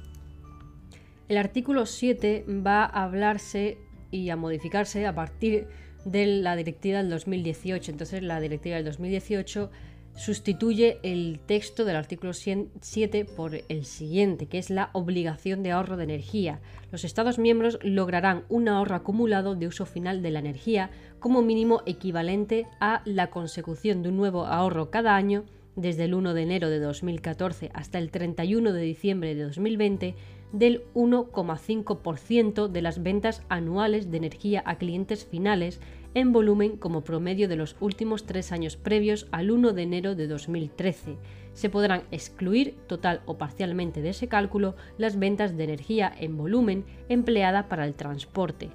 [1.27, 3.77] El artículo 7 va a hablarse
[4.11, 5.67] y a modificarse a partir
[6.03, 7.91] de la directiva del 2018.
[7.91, 9.71] Entonces la directiva del 2018
[10.15, 15.95] sustituye el texto del artículo 7 por el siguiente, que es la obligación de ahorro
[15.95, 16.59] de energía.
[16.91, 21.81] Los Estados miembros lograrán un ahorro acumulado de uso final de la energía como mínimo
[21.85, 25.45] equivalente a la consecución de un nuevo ahorro cada año
[25.81, 30.15] desde el 1 de enero de 2014 hasta el 31 de diciembre de 2020
[30.53, 35.79] del 1,5% de las ventas anuales de energía a clientes finales
[36.13, 40.27] en volumen como promedio de los últimos tres años previos al 1 de enero de
[40.27, 41.17] 2013.
[41.53, 46.85] Se podrán excluir total o parcialmente de ese cálculo las ventas de energía en volumen
[47.07, 48.71] empleada para el transporte.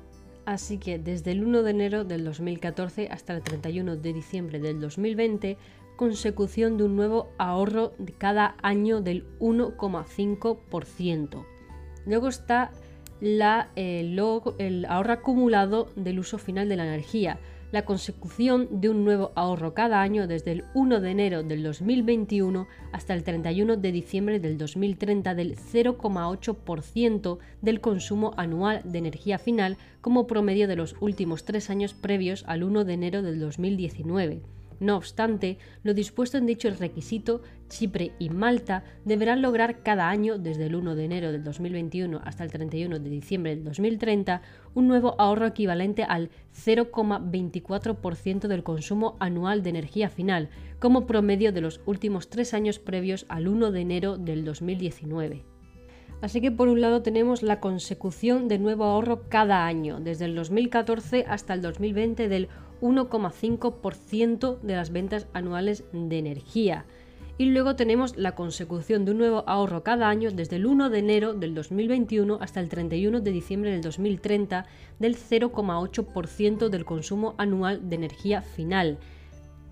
[0.47, 4.81] Así que desde el 1 de enero del 2014 hasta el 31 de diciembre del
[4.81, 5.59] 2020
[5.97, 11.45] consecución de un nuevo ahorro de cada año del 1,5%.
[12.07, 12.71] Luego está
[13.21, 17.39] la, el ahorro acumulado del uso final de la energía,
[17.73, 22.69] la consecución de un nuevo ahorro cada año desde el 1 de enero del 2021
[22.93, 29.79] hasta el 31 de diciembre del 2030 del 0,8% del consumo anual de energía final
[30.01, 34.97] como promedio de los últimos tres años previos al 1 de enero del 2019 no
[34.97, 40.75] obstante, lo dispuesto en dicho requisito, Chipre y Malta deberán lograr cada año, desde el
[40.75, 44.43] 1 de enero del 2021 hasta el 31 de diciembre del 2030,
[44.75, 51.63] un nuevo ahorro equivalente al 0,24% del consumo anual de energía final, como promedio de
[51.63, 55.45] los últimos tres años previos al 1 de enero del 2019.
[56.23, 60.35] Así que por un lado tenemos la consecución de nuevo ahorro cada año, desde el
[60.35, 62.49] 2014 hasta el 2020 del
[62.81, 66.85] 1,5% de las ventas anuales de energía.
[67.39, 70.99] Y luego tenemos la consecución de un nuevo ahorro cada año desde el 1 de
[70.99, 74.65] enero del 2021 hasta el 31 de diciembre del 2030
[74.99, 78.99] del 0,8% del consumo anual de energía final.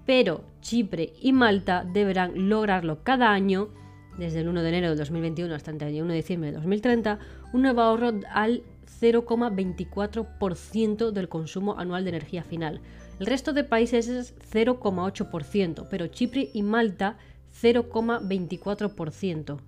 [0.05, 3.71] Pero Chipre y Malta deberán lograrlo cada año
[4.19, 7.19] desde el 1 de enero del 2021 hasta el 31 de diciembre de 2030
[7.53, 8.63] un nuevo ahorro al
[9.05, 12.81] 0,24% del consumo anual de energía final.
[13.21, 17.19] El resto de países es 0,8%, pero Chipre y Malta
[17.61, 19.61] 0,24%.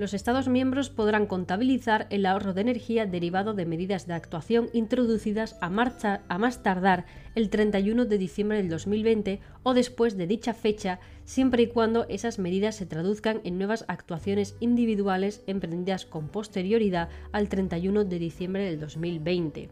[0.00, 5.58] Los Estados miembros podrán contabilizar el ahorro de energía derivado de medidas de actuación introducidas
[5.60, 10.54] a, marcha, a más tardar el 31 de diciembre del 2020 o después de dicha
[10.54, 17.10] fecha, siempre y cuando esas medidas se traduzcan en nuevas actuaciones individuales emprendidas con posterioridad
[17.32, 19.68] al 31 de diciembre del 2020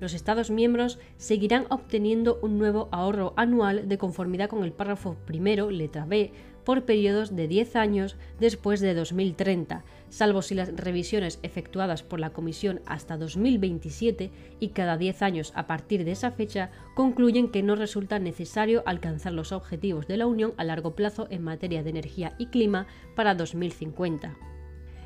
[0.00, 5.70] los Estados miembros seguirán obteniendo un nuevo ahorro anual de conformidad con el párrafo primero,
[5.70, 6.32] letra B,
[6.64, 12.30] por periodos de 10 años después de 2030, salvo si las revisiones efectuadas por la
[12.30, 17.76] Comisión hasta 2027 y cada 10 años a partir de esa fecha concluyen que no
[17.76, 22.34] resulta necesario alcanzar los objetivos de la Unión a largo plazo en materia de energía
[22.38, 24.36] y clima para 2050.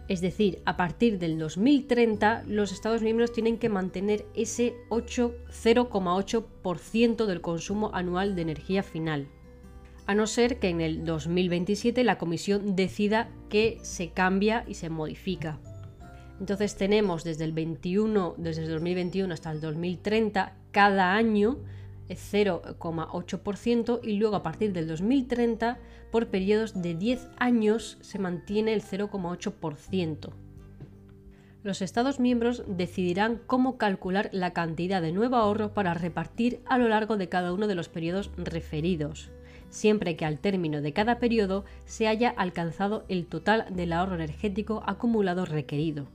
[0.06, 7.40] Es decir, a partir del 2030 los Estados miembros tienen que mantener ese 0,8% del
[7.40, 9.28] consumo anual de energía final.
[10.06, 14.90] A no ser que en el 2027 la Comisión decida que se cambia y se
[14.90, 15.58] modifica.
[16.40, 21.58] Entonces tenemos desde el 21, desde el 2021 hasta el 2030 cada año
[22.08, 25.78] 0,8% y luego a partir del 2030
[26.10, 30.30] por periodos de 10 años se mantiene el 0,8%.
[31.62, 36.88] Los Estados miembros decidirán cómo calcular la cantidad de nuevo ahorro para repartir a lo
[36.88, 39.30] largo de cada uno de los periodos referidos.
[39.74, 44.82] Siempre que al término de cada periodo se haya alcanzado el total del ahorro energético
[44.86, 46.06] acumulado requerido.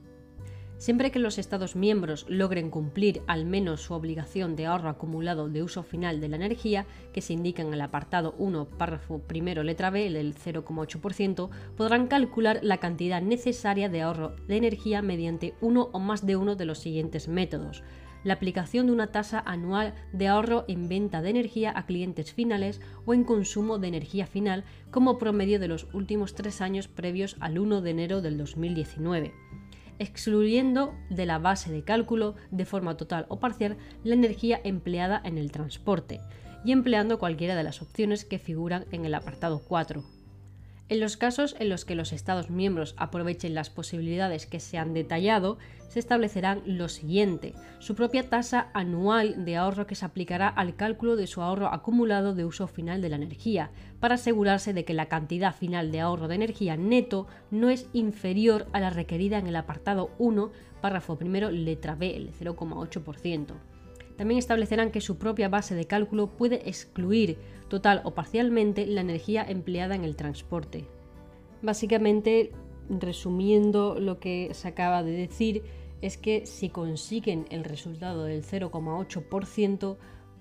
[0.78, 5.62] Siempre que los Estados miembros logren cumplir al menos su obligación de ahorro acumulado de
[5.62, 9.90] uso final de la energía, que se indica en el apartado 1, párrafo primero, letra
[9.90, 15.90] B, el del 0,8%, podrán calcular la cantidad necesaria de ahorro de energía mediante uno
[15.92, 17.84] o más de uno de los siguientes métodos.
[18.24, 22.82] La aplicación de una tasa anual de ahorro en venta de energía a clientes finales
[23.06, 27.60] o en consumo de energía final como promedio de los últimos tres años previos al
[27.60, 29.34] 1 de enero del 2019
[30.00, 35.38] excluyendo de la base de cálculo, de forma total o parcial, la energía empleada en
[35.38, 36.22] el transporte,
[36.64, 40.19] y empleando cualquiera de las opciones que figuran en el apartado 4.
[40.90, 44.96] En los casos en los que los Estados miembros aprovechen las posibilidades que se han
[44.96, 50.76] detallado, se establecerán lo siguiente, su propia tasa anual de ahorro que se aplicará al
[50.76, 53.70] cálculo de su ahorro acumulado de uso final de la energía,
[54.00, 58.66] para asegurarse de que la cantidad final de ahorro de energía neto no es inferior
[58.74, 63.54] a la requerida en el apartado 1, párrafo primero, letra B, el 0,8%.
[64.20, 67.38] También establecerán que su propia base de cálculo puede excluir
[67.70, 70.84] total o parcialmente la energía empleada en el transporte.
[71.62, 72.52] Básicamente,
[72.90, 75.64] resumiendo lo que se acaba de decir,
[76.02, 79.96] es que si consiguen el resultado del 0,8%,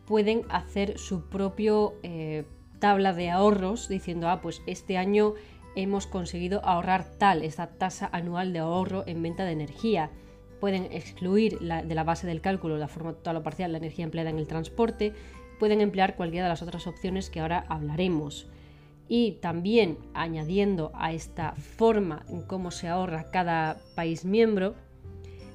[0.07, 2.47] pueden hacer su propio eh,
[2.81, 5.35] tabla de ahorros diciendo, ah, pues este año
[5.76, 10.11] hemos conseguido ahorrar tal, esta tasa anual de ahorro en venta de energía.
[10.61, 14.31] Pueden excluir de la base del cálculo, la forma total o parcial, la energía empleada
[14.31, 15.13] en el transporte
[15.59, 18.49] pueden emplear cualquiera de las otras opciones que ahora hablaremos.
[19.09, 24.75] Y también añadiendo a esta forma en cómo se ahorra cada país miembro,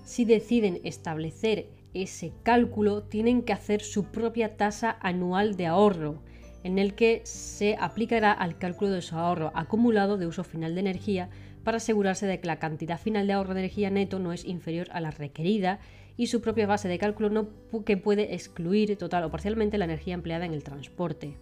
[0.05, 6.23] si deciden establecer ese cálculo, tienen que hacer su propia tasa anual de ahorro,
[6.63, 10.81] en el que se aplicará al cálculo de su ahorro acumulado de uso final de
[10.81, 11.29] energía
[11.63, 14.87] para asegurarse de que la cantidad final de ahorro de energía neto no es inferior
[14.91, 15.79] a la requerida
[16.17, 17.49] y su propia base de cálculo no,
[17.85, 21.37] que puede excluir total o parcialmente la energía empleada en el transporte.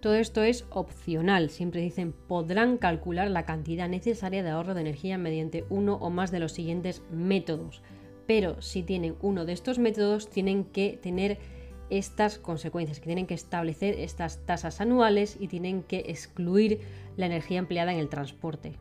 [0.00, 5.16] Todo esto es opcional, siempre dicen podrán calcular la cantidad necesaria de ahorro de energía
[5.16, 7.82] mediante uno o más de los siguientes métodos,
[8.26, 11.38] pero si tienen uno de estos métodos tienen que tener
[11.88, 16.80] estas consecuencias, que tienen que establecer estas tasas anuales y tienen que excluir
[17.16, 18.78] la energía empleada en el transporte.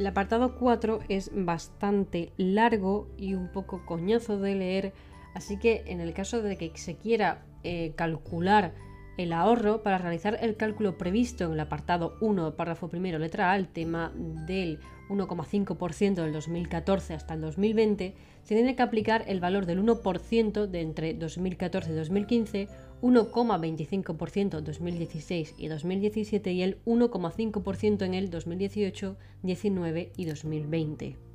[0.00, 4.94] El apartado 4 es bastante largo y un poco coñazo de leer,
[5.34, 8.72] así que en el caso de que se quiera eh, calcular
[9.18, 13.56] el ahorro, para realizar el cálculo previsto en el apartado 1, párrafo primero, letra A,
[13.56, 14.80] el tema del
[15.10, 20.80] 1,5% del 2014 hasta el 2020, se tiene que aplicar el valor del 1% de
[20.80, 22.68] entre 2014 y 2015
[23.02, 31.30] 1,25% 2016 y 2017 y el 1,5% en el 2018, 19 y 2020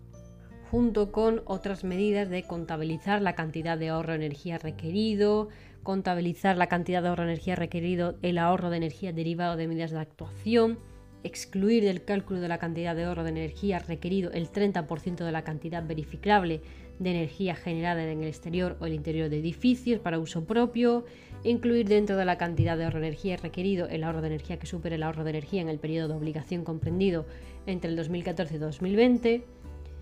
[0.76, 5.50] junto con otras medidas de contabilizar la cantidad de ahorro de energía requerido,
[5.84, 9.92] contabilizar la cantidad de ahorro de energía requerido, el ahorro de energía derivado de medidas
[9.92, 10.80] de actuación,
[11.24, 15.44] excluir del cálculo de la cantidad de ahorro de energía requerido el 30% de la
[15.44, 16.62] cantidad verificable
[17.00, 21.06] de energía generada en el exterior o el interior de edificios para uso propio,
[21.46, 24.66] incluir dentro de la cantidad de ahorro de energía requerido el ahorro de energía que
[24.66, 27.26] supere el ahorro de energía en el periodo de obligación comprendido
[27.68, 29.46] entre el 2014 y 2020,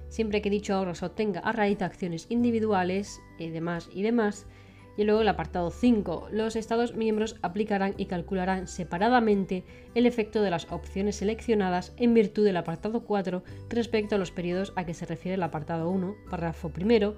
[0.09, 4.47] siempre que dicho ahorro se obtenga a raíz de acciones individuales y demás y demás,
[4.95, 6.29] y luego el apartado 5.
[6.31, 9.63] Los Estados miembros aplicarán y calcularán separadamente
[9.95, 14.71] el efecto de las opciones seleccionadas en virtud del apartado 4 respecto a los periodos
[14.75, 17.15] a que se refiere el apartado 1, párrafo primero,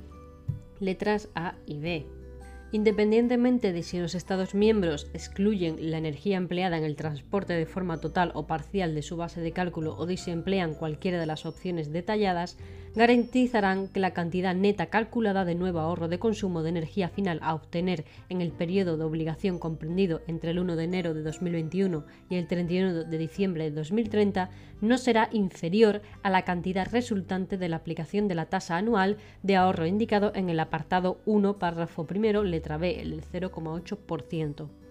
[0.79, 2.24] letras A y B.
[2.71, 8.01] Independientemente de si los Estados miembros excluyen la energía empleada en el transporte de forma
[8.01, 11.45] total o parcial de su base de cálculo o de si emplean cualquiera de las
[11.45, 12.57] opciones detalladas,
[12.95, 17.53] garantizarán que la cantidad neta calculada de nuevo ahorro de consumo de energía final a
[17.53, 22.35] obtener en el periodo de obligación comprendido entre el 1 de enero de 2021 y
[22.35, 24.49] el 31 de diciembre de 2030
[24.81, 29.57] no será inferior a la cantidad resultante de la aplicación de la tasa anual de
[29.57, 34.84] ahorro indicado en el apartado 1, párrafo primero, letra B, el 0,8%.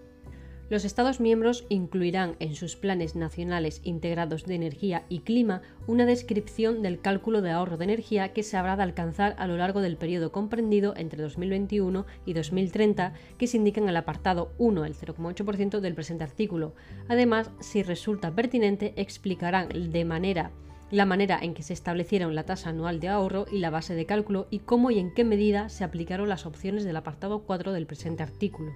[0.67, 6.81] Los Estados miembros incluirán en sus planes nacionales integrados de energía y clima una descripción
[6.81, 9.95] del cálculo de ahorro de energía que se habrá de alcanzar a lo largo del
[9.95, 15.81] periodo comprendido entre 2021 y 2030 que se indica en el apartado 1, el 0,8%
[15.81, 16.73] del presente artículo.
[17.09, 20.51] Además, si resulta pertinente, explicarán de manera
[20.89, 24.07] la manera en que se establecieron la tasa anual de ahorro y la base de
[24.07, 27.85] cálculo y cómo y en qué medida se aplicaron las opciones del apartado 4 del
[27.85, 28.71] presente artículo.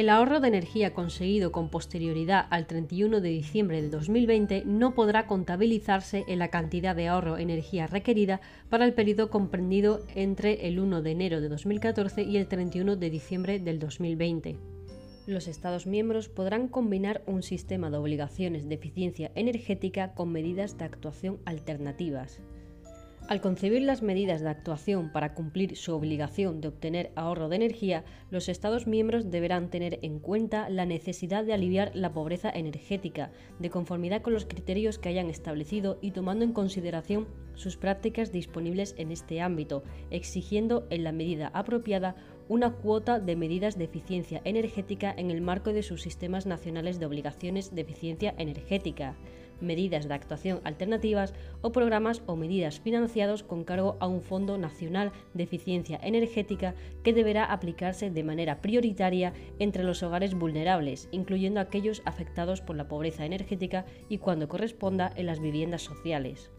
[0.00, 5.26] El ahorro de energía conseguido con posterioridad al 31 de diciembre de 2020 no podrá
[5.26, 8.40] contabilizarse en la cantidad de ahorro de energía requerida
[8.70, 13.10] para el periodo comprendido entre el 1 de enero de 2014 y el 31 de
[13.10, 14.56] diciembre del 2020.
[15.26, 20.86] Los Estados miembros podrán combinar un sistema de obligaciones de eficiencia energética con medidas de
[20.86, 22.40] actuación alternativas.
[23.30, 28.02] Al concebir las medidas de actuación para cumplir su obligación de obtener ahorro de energía,
[28.28, 33.70] los Estados miembros deberán tener en cuenta la necesidad de aliviar la pobreza energética, de
[33.70, 39.12] conformidad con los criterios que hayan establecido y tomando en consideración sus prácticas disponibles en
[39.12, 42.16] este ámbito, exigiendo en la medida apropiada
[42.48, 47.06] una cuota de medidas de eficiencia energética en el marco de sus sistemas nacionales de
[47.06, 49.14] obligaciones de eficiencia energética
[49.60, 55.12] medidas de actuación alternativas o programas o medidas financiados con cargo a un Fondo Nacional
[55.34, 62.02] de Eficiencia Energética que deberá aplicarse de manera prioritaria entre los hogares vulnerables, incluyendo aquellos
[62.04, 66.50] afectados por la pobreza energética y cuando corresponda en las viviendas sociales.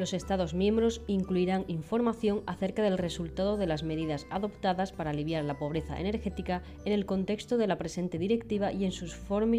[0.00, 5.58] Los Estados miembros incluirán información acerca del resultado de las medidas adoptadas para aliviar la
[5.58, 9.14] pobreza energética en el contexto de la presente directiva y en sus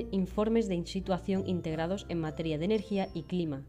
[0.10, 3.62] informes de situación integrados en materia de energía y clima.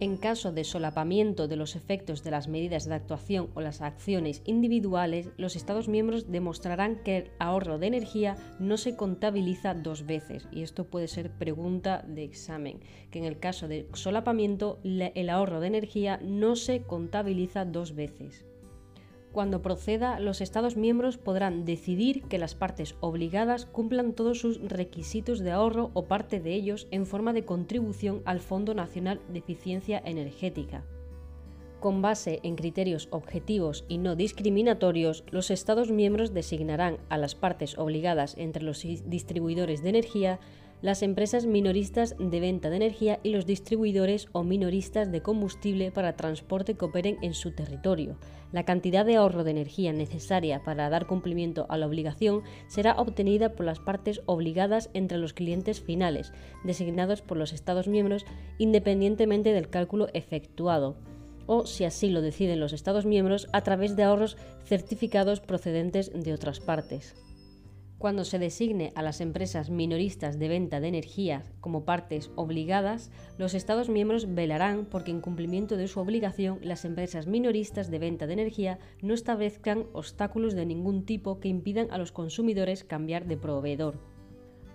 [0.00, 4.42] En caso de solapamiento de los efectos de las medidas de actuación o las acciones
[4.44, 10.48] individuales, los Estados miembros demostrarán que el ahorro de energía no se contabiliza dos veces,
[10.50, 12.80] y esto puede ser pregunta de examen,
[13.12, 18.44] que en el caso de solapamiento el ahorro de energía no se contabiliza dos veces.
[19.34, 25.40] Cuando proceda, los Estados miembros podrán decidir que las partes obligadas cumplan todos sus requisitos
[25.40, 30.00] de ahorro o parte de ellos en forma de contribución al Fondo Nacional de Eficiencia
[30.04, 30.84] Energética.
[31.80, 37.76] Con base en criterios objetivos y no discriminatorios, los Estados miembros designarán a las partes
[37.76, 40.38] obligadas entre los distribuidores de energía
[40.84, 46.14] las empresas minoristas de venta de energía y los distribuidores o minoristas de combustible para
[46.14, 48.18] transporte que operen en su territorio.
[48.52, 53.54] La cantidad de ahorro de energía necesaria para dar cumplimiento a la obligación será obtenida
[53.54, 58.26] por las partes obligadas entre los clientes finales, designados por los Estados miembros
[58.58, 60.96] independientemente del cálculo efectuado
[61.46, 66.34] o, si así lo deciden los Estados miembros, a través de ahorros certificados procedentes de
[66.34, 67.14] otras partes.
[68.04, 73.54] Cuando se designe a las empresas minoristas de venta de energía como partes obligadas, los
[73.54, 78.34] Estados miembros velarán porque en cumplimiento de su obligación las empresas minoristas de venta de
[78.34, 83.98] energía no establezcan obstáculos de ningún tipo que impidan a los consumidores cambiar de proveedor.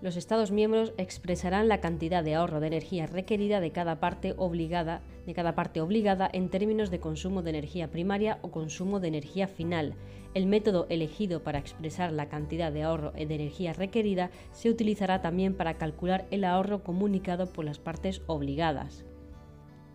[0.02, 5.04] Los Estados miembros expresarán la cantidad de ahorro de energía requerida de cada parte obligada,
[5.28, 9.48] de cada parte obligada en términos de consumo de energía primaria o consumo de energía
[9.48, 9.94] final.
[10.34, 15.56] El método elegido para expresar la cantidad de ahorro de energía requerida se utilizará también
[15.56, 19.06] para calcular el ahorro comunicado por las partes obligadas.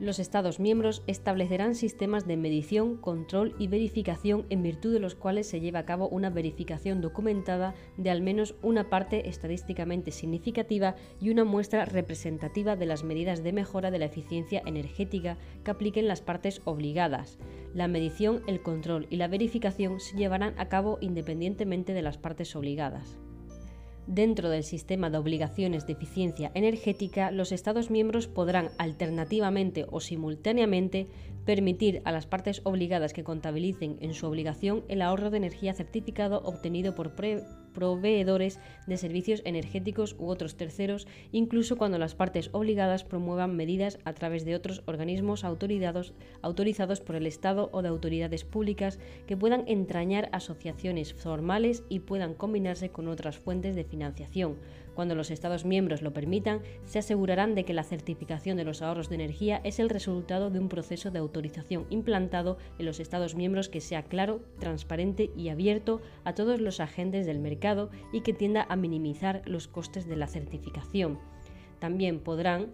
[0.00, 5.46] Los Estados miembros establecerán sistemas de medición, control y verificación en virtud de los cuales
[5.46, 11.30] se lleva a cabo una verificación documentada de al menos una parte estadísticamente significativa y
[11.30, 16.22] una muestra representativa de las medidas de mejora de la eficiencia energética que apliquen las
[16.22, 17.38] partes obligadas.
[17.72, 22.56] La medición, el control y la verificación se llevarán a cabo independientemente de las partes
[22.56, 23.16] obligadas.
[24.06, 31.08] Dentro del sistema de obligaciones de eficiencia energética, los Estados miembros podrán alternativamente o simultáneamente
[31.46, 36.42] permitir a las partes obligadas que contabilicen en su obligación el ahorro de energía certificado
[36.44, 37.14] obtenido por
[37.74, 44.14] proveedores de servicios energéticos u otros terceros, incluso cuando las partes obligadas promuevan medidas a
[44.14, 49.64] través de otros organismos autorizados, autorizados por el Estado o de autoridades públicas que puedan
[49.66, 54.56] entrañar asociaciones formales y puedan combinarse con otras fuentes de financiación
[54.94, 59.08] cuando los Estados miembros lo permitan, se asegurarán de que la certificación de los ahorros
[59.08, 63.68] de energía es el resultado de un proceso de autorización implantado en los Estados miembros
[63.68, 68.66] que sea claro, transparente y abierto a todos los agentes del mercado y que tienda
[68.68, 71.18] a minimizar los costes de la certificación.
[71.78, 72.68] También podrán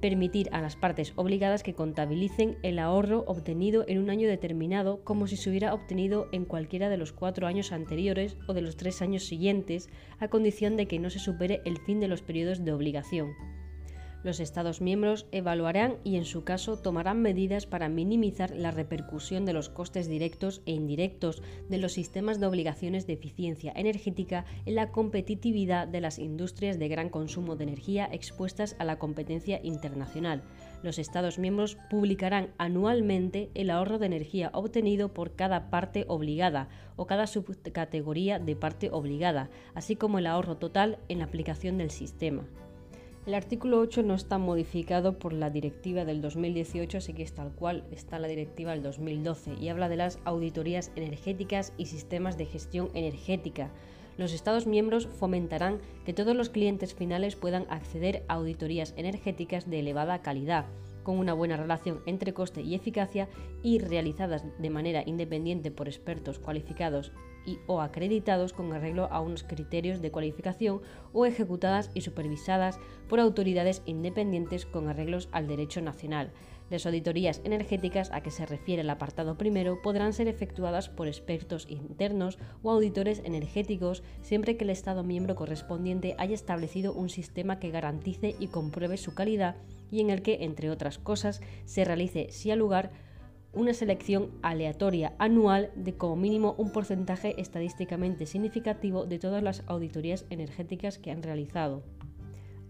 [0.00, 5.26] permitir a las partes obligadas que contabilicen el ahorro obtenido en un año determinado como
[5.26, 9.02] si se hubiera obtenido en cualquiera de los cuatro años anteriores o de los tres
[9.02, 12.72] años siguientes, a condición de que no se supere el fin de los periodos de
[12.72, 13.57] obligación.
[14.28, 19.54] Los Estados miembros evaluarán y en su caso tomarán medidas para minimizar la repercusión de
[19.54, 24.90] los costes directos e indirectos de los sistemas de obligaciones de eficiencia energética en la
[24.92, 30.42] competitividad de las industrias de gran consumo de energía expuestas a la competencia internacional.
[30.82, 37.06] Los Estados miembros publicarán anualmente el ahorro de energía obtenido por cada parte obligada o
[37.06, 42.44] cada subcategoría de parte obligada, así como el ahorro total en la aplicación del sistema.
[43.28, 47.52] El artículo 8 no está modificado por la directiva del 2018, así que es tal
[47.52, 52.46] cual está la directiva del 2012 y habla de las auditorías energéticas y sistemas de
[52.46, 53.70] gestión energética.
[54.16, 59.80] Los Estados miembros fomentarán que todos los clientes finales puedan acceder a auditorías energéticas de
[59.80, 60.64] elevada calidad,
[61.02, 63.28] con una buena relación entre coste y eficacia
[63.62, 67.12] y realizadas de manera independiente por expertos cualificados
[67.66, 70.80] o acreditados con arreglo a unos criterios de cualificación
[71.12, 72.78] o ejecutadas y supervisadas
[73.08, 76.32] por autoridades independientes con arreglos al derecho nacional.
[76.70, 81.66] Las auditorías energéticas a que se refiere el apartado primero podrán ser efectuadas por expertos
[81.70, 87.70] internos o auditores energéticos siempre que el Estado miembro correspondiente haya establecido un sistema que
[87.70, 89.56] garantice y compruebe su calidad
[89.90, 92.90] y en el que, entre otras cosas, se realice, si al lugar,
[93.58, 100.26] una selección aleatoria anual de como mínimo un porcentaje estadísticamente significativo de todas las auditorías
[100.30, 101.82] energéticas que han realizado.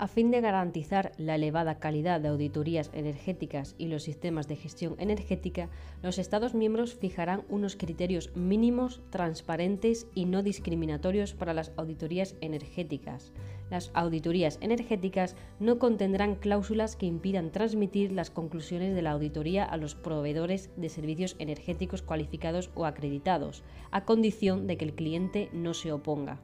[0.01, 4.95] A fin de garantizar la elevada calidad de auditorías energéticas y los sistemas de gestión
[4.99, 5.71] energética,
[6.05, 13.33] los Estados miembros fijarán unos criterios mínimos, transparentes y no discriminatorios para las auditorías energéticas.
[13.71, 19.77] Las auditorías energéticas no contendrán cláusulas que impidan transmitir las conclusiones de la auditoría a
[19.79, 25.75] los proveedores de servicios energéticos cualificados o acreditados, a condición de que el cliente no
[25.75, 26.41] se oponga.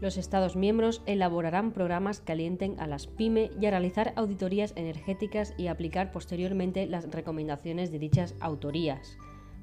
[0.00, 5.54] Los Estados miembros elaborarán programas que alienten a las PYME y a realizar auditorías energéticas
[5.58, 9.18] y aplicar posteriormente las recomendaciones de dichas autorías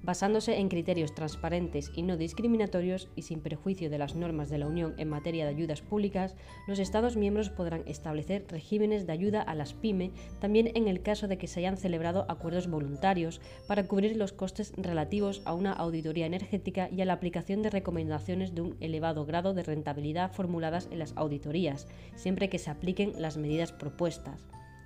[0.06, 4.68] basándose en criterios transparentes y no discriminatorios y sin perjuicio de las normas de la
[4.68, 6.36] Unión en materia de ayudas públicas,
[6.68, 11.28] los Estados miembros podrán establecer regímenes de ayuda a las PYME también en el caso
[11.28, 16.28] de que se hayan celebrado acuerdos voluntarios para cubrir los costes relativos a una auditoría
[16.28, 21.00] energética y a la aplicación de recomendaciones de un elevado grado de rentabilidad formuladas en
[21.00, 24.46] las auditorías, siempre que se apliquen las medidas propuestas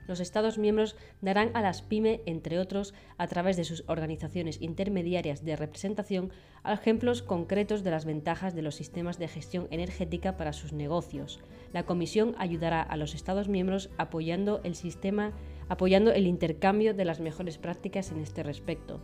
[0.10, 5.46] los Estados miembros darán a las PYME, entre otros, a través de sus organizaciones intermediarias
[5.46, 6.32] de representación,
[6.66, 11.40] ejemplos concretos de las ventajas de los sistemas de gestión energética para sus negocios.
[11.74, 15.32] La Comisión ayudará a los Estados miembros apoyando el sistema,
[15.68, 19.00] apoyando el intercambio de las mejores prácticas en este respecto.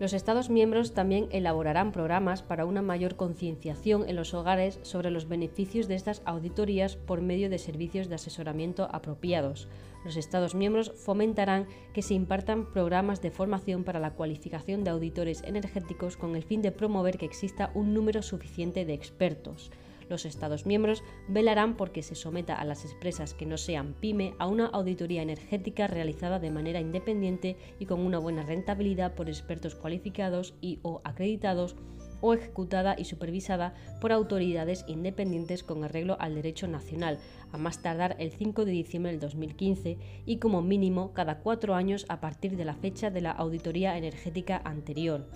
[0.00, 5.28] Los Estados miembros también elaborarán programas para una mayor concienciación en los hogares sobre los
[5.28, 9.66] beneficios de estas auditorías por medio de servicios de asesoramiento apropiados.
[10.04, 15.42] Los Estados miembros fomentarán que se impartan programas de formación para la cualificación de auditores
[15.44, 19.70] energéticos con el fin de promover que exista un número suficiente de expertos.
[20.08, 24.46] Los Estados miembros velarán porque se someta a las empresas que no sean pyme a
[24.46, 30.54] una auditoría energética realizada de manera independiente y con una buena rentabilidad por expertos cualificados
[30.60, 31.76] y o acreditados
[32.20, 37.18] o ejecutada y supervisada por autoridades independientes con arreglo al derecho nacional,
[37.52, 42.06] a más tardar el 5 de diciembre del 2015 y como mínimo cada cuatro años
[42.08, 45.26] a partir de la fecha de la auditoría energética anterior.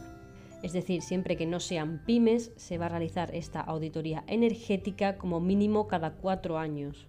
[0.62, 5.40] Es decir, siempre que no sean pymes, se va a realizar esta auditoría energética como
[5.40, 7.08] mínimo cada cuatro años.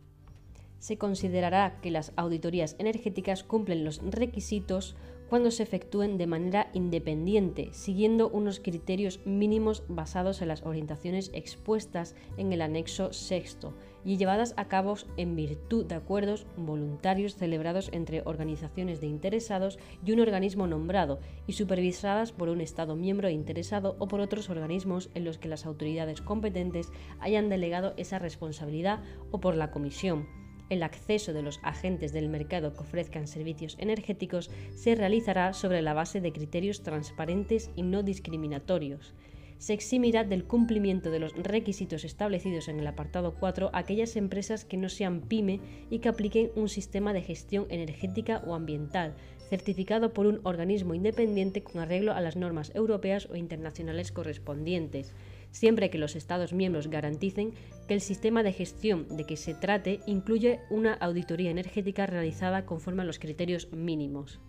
[0.80, 4.96] Se considerará que las auditorías energéticas cumplen los requisitos
[5.34, 12.14] cuando se efectúen de manera independiente, siguiendo unos criterios mínimos basados en las orientaciones expuestas
[12.38, 13.74] en el anexo sexto
[14.06, 20.12] y llevadas a cabo en virtud de acuerdos voluntarios celebrados entre organizaciones de interesados y
[20.12, 25.26] un organismo nombrado y supervisadas por un Estado miembro interesado o por otros organismos en
[25.26, 30.43] los que las autoridades competentes hayan delegado esa responsabilidad o por la Comisión
[30.74, 35.94] el acceso de los agentes del mercado que ofrezcan servicios energéticos se realizará sobre la
[35.94, 39.14] base de criterios transparentes y no discriminatorios.
[39.58, 44.76] Se eximirá del cumplimiento de los requisitos establecidos en el apartado 4 aquellas empresas que
[44.76, 49.16] no sean pyme y que apliquen un sistema de gestión energética o ambiental,
[49.50, 55.14] certificado por un organismo independiente con arreglo a las normas europeas o internacionales correspondientes
[55.54, 57.54] siempre que los Estados miembros garanticen
[57.88, 63.04] que el sistema de gestión de que se trate incluye una auditoría energética realizada conforme
[63.04, 64.42] a los criterios mínimos.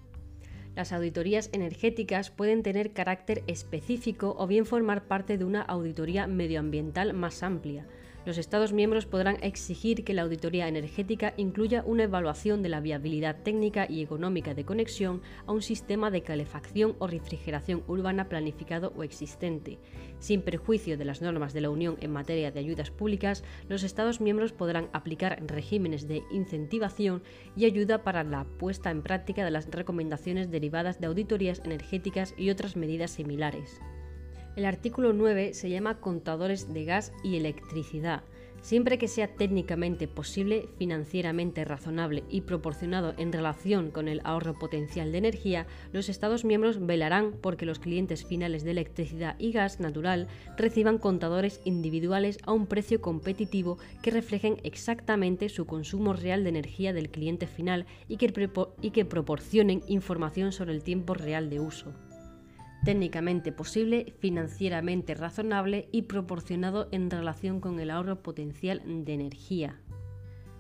[0.75, 7.15] Las auditorías energéticas pueden tener carácter específico o bien formar parte de una auditoría medioambiental
[7.15, 7.87] más amplia.
[8.27, 13.43] Los Estados miembros podrán exigir que la auditoría energética incluya una evaluación de la viabilidad
[13.43, 19.03] técnica y económica de conexión a un sistema de calefacción o refrigeración urbana planificado o
[19.03, 19.79] existente.
[20.21, 24.23] Sin perjuicio de las normas de la Unión en materia de ayudas públicas, los Estados
[24.23, 27.23] miembros podrán aplicar regímenes de incentivación
[27.57, 32.49] y ayuda para la puesta en práctica de las recomendaciones derivadas de auditorías energéticas y
[32.49, 33.83] otras medidas similares.
[34.57, 38.23] El artículo 9 se llama contadores de gas y electricidad.
[38.63, 45.11] Siempre que sea técnicamente posible, financieramente razonable y proporcionado en relación con el ahorro potencial
[45.11, 50.29] de energía, los Estados miembros velarán porque los clientes finales de electricidad y gas natural
[50.57, 56.93] reciban contadores individuales a un precio competitivo que reflejen exactamente su consumo real de energía
[56.93, 58.33] del cliente final y que,
[58.81, 61.93] y que proporcionen información sobre el tiempo real de uso
[62.85, 69.81] técnicamente posible, financieramente razonable y proporcionado en relación con el ahorro potencial de energía.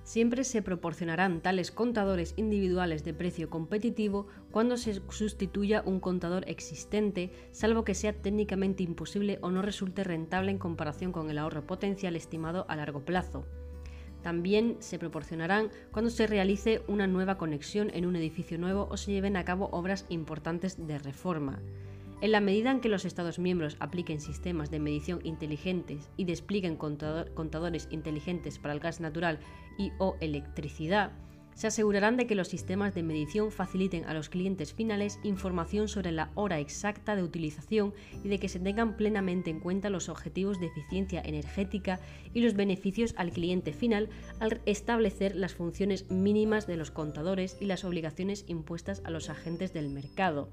[0.05, 7.31] Siempre se proporcionarán tales contadores individuales de precio competitivo cuando se sustituya un contador existente,
[7.53, 12.17] salvo que sea técnicamente imposible o no resulte rentable en comparación con el ahorro potencial
[12.17, 13.47] estimado a largo plazo.
[14.23, 19.13] También se proporcionarán cuando se realice una nueva conexión en un edificio nuevo o se
[19.13, 21.61] lleven a cabo obras importantes de reforma.
[22.25, 26.79] En la medida en que los Estados miembros apliquen sistemas de medición inteligentes y desplieguen
[26.79, 29.41] contadores inteligentes para el gas natural
[29.77, 31.13] y o electricidad,
[31.53, 36.13] se asegurarán de que los sistemas de medición faciliten a los clientes finales información sobre
[36.13, 37.93] la hora exacta de utilización
[38.25, 42.01] y de que se tengan plenamente en cuenta los objetivos de eficiencia energética
[42.33, 44.09] y los beneficios al cliente final
[44.41, 49.75] al establecer las funciones mínimas de los contadores y las obligaciones impuestas a los agentes
[49.75, 50.49] del mercado.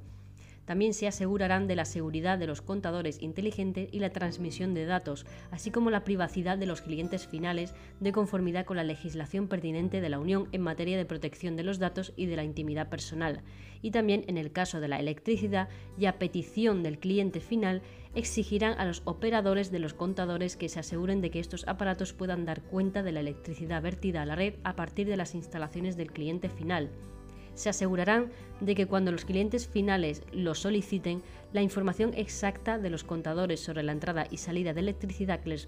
[0.66, 5.26] También se asegurarán de la seguridad de los contadores inteligentes y la transmisión de datos,
[5.50, 10.10] así como la privacidad de los clientes finales de conformidad con la legislación pertinente de
[10.10, 13.42] la Unión en materia de protección de los datos y de la intimidad personal.
[13.82, 17.82] Y también en el caso de la electricidad y a petición del cliente final,
[18.14, 22.46] exigirán a los operadores de los contadores que se aseguren de que estos aparatos puedan
[22.46, 26.12] dar cuenta de la electricidad vertida a la red a partir de las instalaciones del
[26.12, 26.92] cliente final
[27.62, 31.22] se asegurarán de que cuando los clientes finales lo soliciten,
[31.54, 35.68] la información exacta de los contadores sobre la entrada y salida de electricidad que les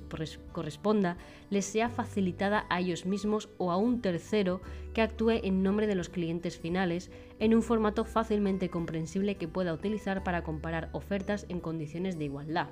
[0.52, 1.18] corresponda
[1.50, 4.62] les sea facilitada a ellos mismos o a un tercero
[4.94, 9.74] que actúe en nombre de los clientes finales en un formato fácilmente comprensible que pueda
[9.74, 12.70] utilizar para comparar ofertas en condiciones de igualdad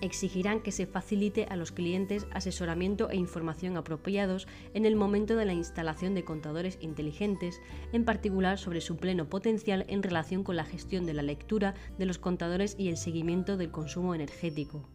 [0.00, 5.44] exigirán que se facilite a los clientes asesoramiento e información apropiados en el momento de
[5.44, 7.60] la instalación de contadores inteligentes,
[7.92, 12.06] en particular sobre su pleno potencial en relación con la gestión de la lectura de
[12.06, 14.88] los contadores y el seguimiento del consumo energético.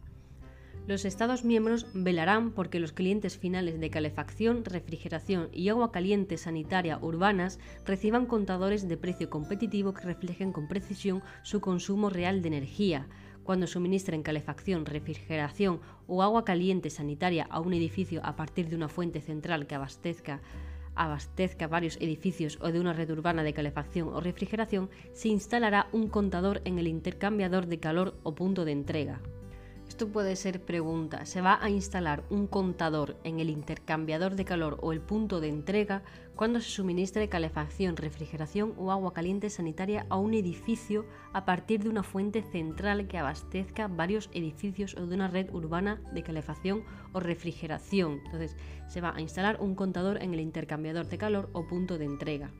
[0.88, 6.98] Los Estados miembros velarán porque los clientes finales de calefacción, refrigeración y agua caliente sanitaria
[7.00, 13.06] urbanas reciban contadores de precio competitivo que reflejen con precisión su consumo real de energía,
[13.44, 18.88] cuando suministren calefacción, refrigeración o agua caliente sanitaria a un edificio a partir de una
[18.88, 20.40] fuente central que abastezca
[20.94, 26.08] abastezca varios edificios o de una red urbana de calefacción o refrigeración, se instalará un
[26.08, 29.20] contador en el intercambiador de calor o punto de entrega.
[29.92, 31.26] Esto puede ser pregunta.
[31.26, 35.48] ¿Se va a instalar un contador en el intercambiador de calor o el punto de
[35.48, 36.02] entrega
[36.34, 41.90] cuando se suministre calefacción, refrigeración o agua caliente sanitaria a un edificio a partir de
[41.90, 47.20] una fuente central que abastezca varios edificios o de una red urbana de calefacción o
[47.20, 48.22] refrigeración?
[48.24, 48.56] Entonces,
[48.88, 52.50] se va a instalar un contador en el intercambiador de calor o punto de entrega.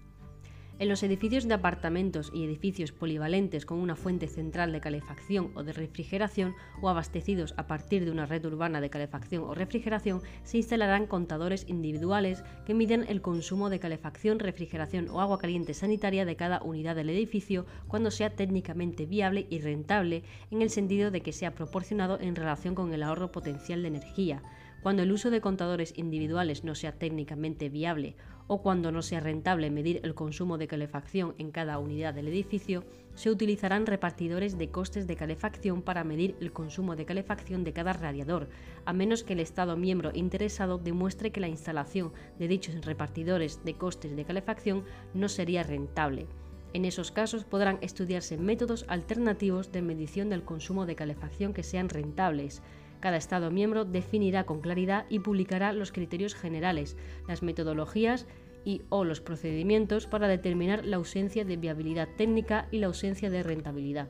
[0.79, 5.63] En los edificios de apartamentos y edificios polivalentes con una fuente central de calefacción o
[5.63, 10.57] de refrigeración o abastecidos a partir de una red urbana de calefacción o refrigeración, se
[10.57, 16.37] instalarán contadores individuales que miden el consumo de calefacción, refrigeración o agua caliente sanitaria de
[16.37, 21.33] cada unidad del edificio cuando sea técnicamente viable y rentable en el sentido de que
[21.33, 24.43] sea proporcionado en relación con el ahorro potencial de energía.
[24.83, 28.17] Cuando el uso de contadores individuales no sea técnicamente viable
[28.53, 32.85] o cuando no sea rentable medir el consumo de calefacción en cada unidad del edificio,
[33.15, 37.95] se utilizarán repartidores de costes de calefacción para medir el consumo de calefacción de cada
[37.95, 38.51] radiador,
[38.85, 43.73] a menos que el Estado miembro interesado demuestre que la instalación de dichos repartidores de
[43.73, 44.85] costes de calefacción
[45.15, 46.27] no sería rentable.
[46.75, 51.89] En esos casos podrán estudiarse métodos alternativos de medición del consumo de calefacción que sean
[51.89, 52.63] rentables,
[53.03, 56.97] cada Estado miembro definirá con claridad y publicará los criterios generales,
[57.27, 58.29] las metodologías
[58.65, 63.43] y o los procedimientos para determinar la ausencia de viabilidad técnica y la ausencia de
[63.43, 64.09] rentabilidad.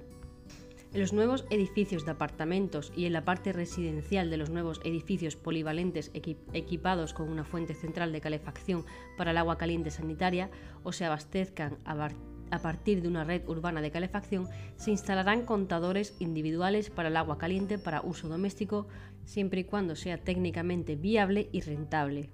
[0.92, 5.36] En los nuevos edificios de apartamentos y en la parte residencial de los nuevos edificios
[5.36, 8.84] polivalentes equipados con una fuente central de calefacción
[9.16, 10.50] para el agua caliente sanitaria
[10.82, 16.90] o se abastezcan a partir de una red urbana de calefacción, se instalarán contadores individuales
[16.90, 18.86] para el agua caliente para uso doméstico,
[19.24, 22.28] siempre y cuando sea técnicamente viable y rentable.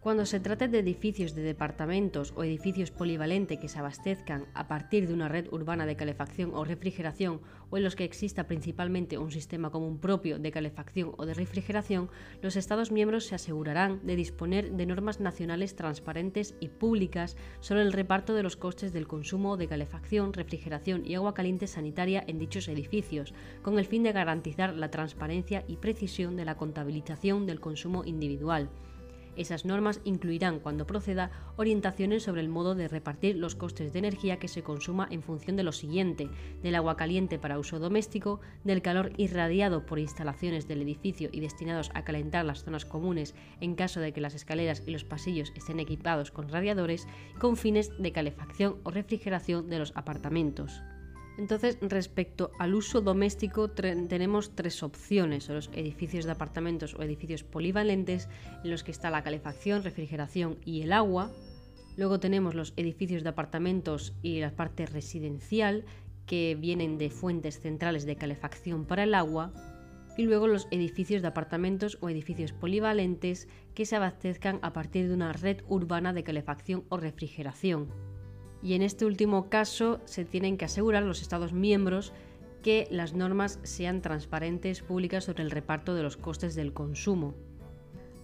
[0.00, 5.08] Cuando se trate de edificios de departamentos o edificios polivalentes que se abastezcan a partir
[5.08, 7.40] de una red urbana de calefacción o refrigeración
[7.70, 12.10] o en los que exista principalmente un sistema común propio de calefacción o de refrigeración,
[12.42, 17.92] los Estados miembros se asegurarán de disponer de normas nacionales transparentes y públicas sobre el
[17.92, 22.68] reparto de los costes del consumo de calefacción, refrigeración y agua caliente sanitaria en dichos
[22.68, 28.04] edificios, con el fin de garantizar la transparencia y precisión de la contabilización del consumo
[28.04, 28.70] individual
[29.38, 34.38] esas normas incluirán, cuando proceda, orientaciones sobre el modo de repartir los costes de energía
[34.38, 36.28] que se consuma en función de lo siguiente,
[36.62, 41.90] del agua caliente para uso doméstico, del calor irradiado por instalaciones del edificio y destinados
[41.94, 45.80] a calentar las zonas comunes en caso de que las escaleras y los pasillos estén
[45.80, 47.06] equipados con radiadores,
[47.38, 50.82] con fines de calefacción o refrigeración de los apartamentos.
[51.38, 58.28] Entonces, respecto al uso doméstico, tenemos tres opciones, los edificios de apartamentos o edificios polivalentes,
[58.64, 61.30] en los que está la calefacción, refrigeración y el agua.
[61.96, 65.84] Luego tenemos los edificios de apartamentos y la parte residencial,
[66.26, 69.52] que vienen de fuentes centrales de calefacción para el agua.
[70.16, 75.14] Y luego los edificios de apartamentos o edificios polivalentes que se abastezcan a partir de
[75.14, 78.17] una red urbana de calefacción o refrigeración
[78.62, 82.12] y en este último caso se tienen que asegurar los Estados miembros
[82.62, 87.34] que las normas sean transparentes, públicas sobre el reparto de los costes del consumo.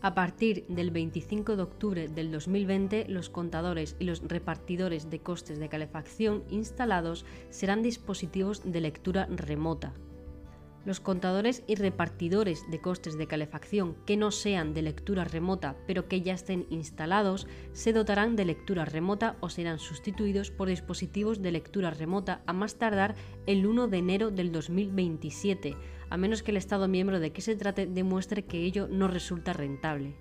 [0.02, 5.58] A partir del 25 de octubre del 2020, los contadores y los repartidores de costes
[5.58, 9.94] de calefacción instalados serán dispositivos de lectura remota.
[10.84, 16.08] Los contadores y repartidores de costes de calefacción que no sean de lectura remota pero
[16.08, 21.52] que ya estén instalados se dotarán de lectura remota o serán sustituidos por dispositivos de
[21.52, 23.14] lectura remota a más tardar
[23.46, 25.74] el 1 de enero del 2027,
[26.10, 29.54] a menos que el Estado miembro de que se trate demuestre que ello no resulta
[29.54, 30.14] rentable.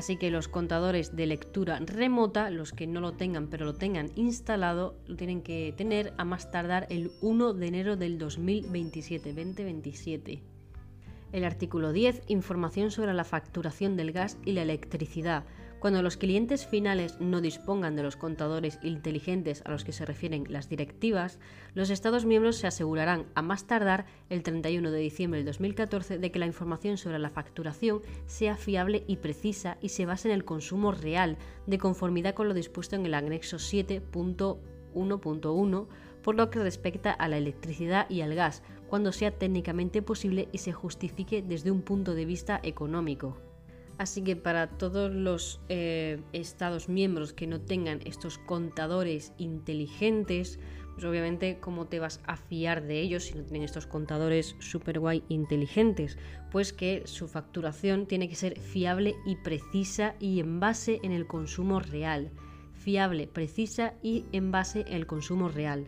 [0.00, 4.10] Así que los contadores de lectura remota, los que no lo tengan pero lo tengan
[4.14, 10.42] instalado, lo tienen que tener a más tardar el 1 de enero del 2027, 2027.
[11.32, 15.44] El artículo 10, información sobre la facturación del gas y la electricidad.
[15.80, 20.44] Cuando los clientes finales no dispongan de los contadores inteligentes a los que se refieren
[20.50, 21.38] las directivas,
[21.72, 26.30] los Estados miembros se asegurarán, a más tardar el 31 de diciembre del 2014, de
[26.30, 30.44] que la información sobre la facturación sea fiable y precisa y se base en el
[30.44, 35.86] consumo real, de conformidad con lo dispuesto en el anexo 7.1.1,
[36.22, 40.58] por lo que respecta a la electricidad y al gas, cuando sea técnicamente posible y
[40.58, 43.38] se justifique desde un punto de vista económico.
[44.00, 50.58] Así que para todos los eh, Estados miembros que no tengan estos contadores inteligentes,
[50.94, 55.00] pues obviamente cómo te vas a fiar de ellos si no tienen estos contadores super
[55.00, 56.16] guay inteligentes,
[56.50, 61.26] pues que su facturación tiene que ser fiable y precisa y en base en el
[61.26, 62.30] consumo real.
[62.72, 65.86] Fiable, precisa y en base en el consumo real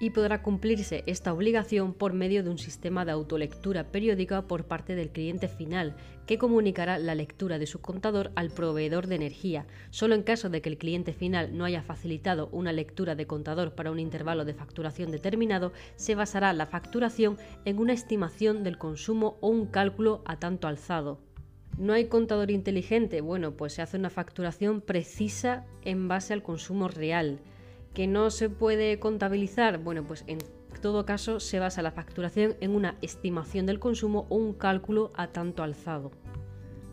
[0.00, 4.94] y podrá cumplirse esta obligación por medio de un sistema de autolectura periódica por parte
[4.94, 5.96] del cliente final,
[6.26, 9.66] que comunicará la lectura de su contador al proveedor de energía.
[9.90, 13.74] Solo en caso de que el cliente final no haya facilitado una lectura de contador
[13.74, 19.38] para un intervalo de facturación determinado, se basará la facturación en una estimación del consumo
[19.40, 21.20] o un cálculo a tanto alzado.
[21.78, 23.20] ¿No hay contador inteligente?
[23.20, 27.40] Bueno, pues se hace una facturación precisa en base al consumo real
[27.94, 30.38] que no se puede contabilizar, bueno, pues en
[30.80, 35.28] todo caso se basa la facturación en una estimación del consumo o un cálculo a
[35.28, 36.12] tanto alzado.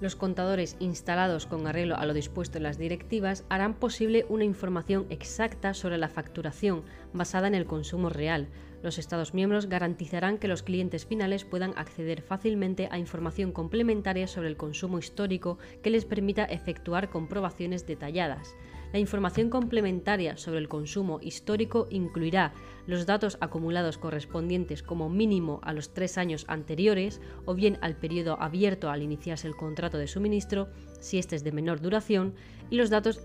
[0.02, 5.06] Los contadores instalados con arreglo a lo dispuesto en las directivas harán posible una información
[5.10, 6.84] exacta sobre la facturación
[7.14, 8.50] basada en el consumo real.
[8.84, 14.50] Los Estados miembros garantizarán que los clientes finales puedan acceder fácilmente a información complementaria sobre
[14.50, 18.56] el consumo histórico que les permita efectuar comprobaciones detalladas.
[18.94, 22.54] La información complementaria sobre el consumo histórico incluirá
[22.88, 28.42] los datos acumulados correspondientes como mínimo a los tres años anteriores o bien al periodo
[28.42, 30.70] abierto al iniciarse el contrato de suministro,
[31.00, 32.36] si este es de menor duración,
[32.70, 33.22] y los datos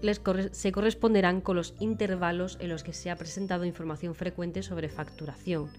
[0.53, 5.71] se corresponderán con los intervalos en los que se ha presentado información frecuente sobre facturación.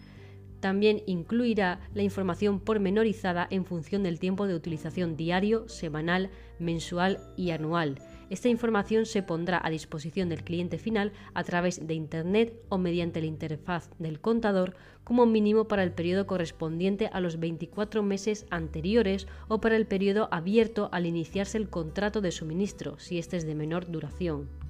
[0.61, 6.29] También incluirá la información pormenorizada en función del tiempo de utilización diario, semanal,
[6.59, 7.97] mensual y anual
[8.31, 13.19] Esta información se pondrá a disposición del cliente final a través de Internet o mediante
[13.19, 19.27] la interfaz del contador como mínimo para el periodo correspondiente a los 24 meses anteriores
[19.49, 23.53] o para el periodo abierto al iniciarse el contrato de suministro, si este es de
[23.53, 24.60] menor duración.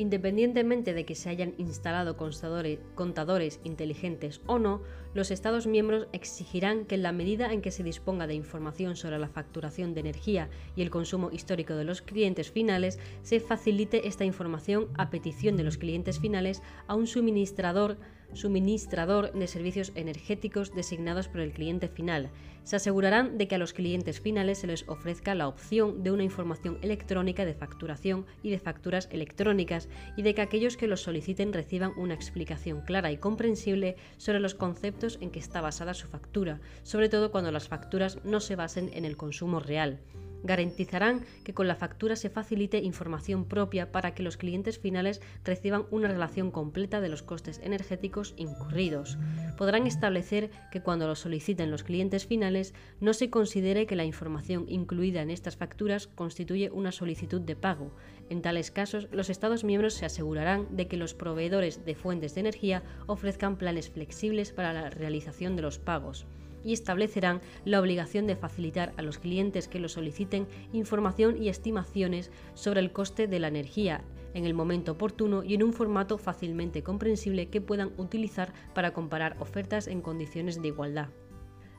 [0.00, 4.80] Independientemente de que se hayan instalado contadores inteligentes o no,
[5.12, 9.18] los Estados miembros exigirán que en la medida en que se disponga de información sobre
[9.18, 14.24] la facturación de energía y el consumo histórico de los clientes finales, se facilite esta
[14.24, 17.98] información a petición de los clientes finales a un suministrador
[18.32, 22.30] de servicios energéticos designados por el cliente final.
[22.64, 26.22] Se asegurarán de que a los clientes finales se les ofrezca la opción de una
[26.22, 31.52] información electrónica de facturación y de facturas electrónicas y de que aquellos que los soliciten
[31.52, 36.60] reciban una explicación clara y comprensible sobre los conceptos en que está basada su factura,
[36.82, 40.00] sobre todo cuando las facturas no se basen en el consumo real
[40.42, 45.86] garantizarán que con la factura se facilite información propia para que los clientes finales reciban
[45.90, 49.18] una relación completa de los costes energéticos incurridos.
[49.56, 54.64] Podrán establecer que cuando lo soliciten los clientes finales no se considere que la información
[54.68, 57.94] incluida en estas facturas constituye una solicitud de pago.
[58.28, 62.40] En tales casos, los Estados miembros se asegurarán de que los proveedores de fuentes de
[62.40, 66.26] energía ofrezcan planes flexibles para la realización de los pagos
[66.64, 72.30] y establecerán la obligación de facilitar a los clientes que lo soliciten información y estimaciones
[72.54, 74.04] sobre el coste de la energía
[74.34, 79.36] en el momento oportuno y en un formato fácilmente comprensible que puedan utilizar para comparar
[79.40, 81.08] ofertas en condiciones de igualdad.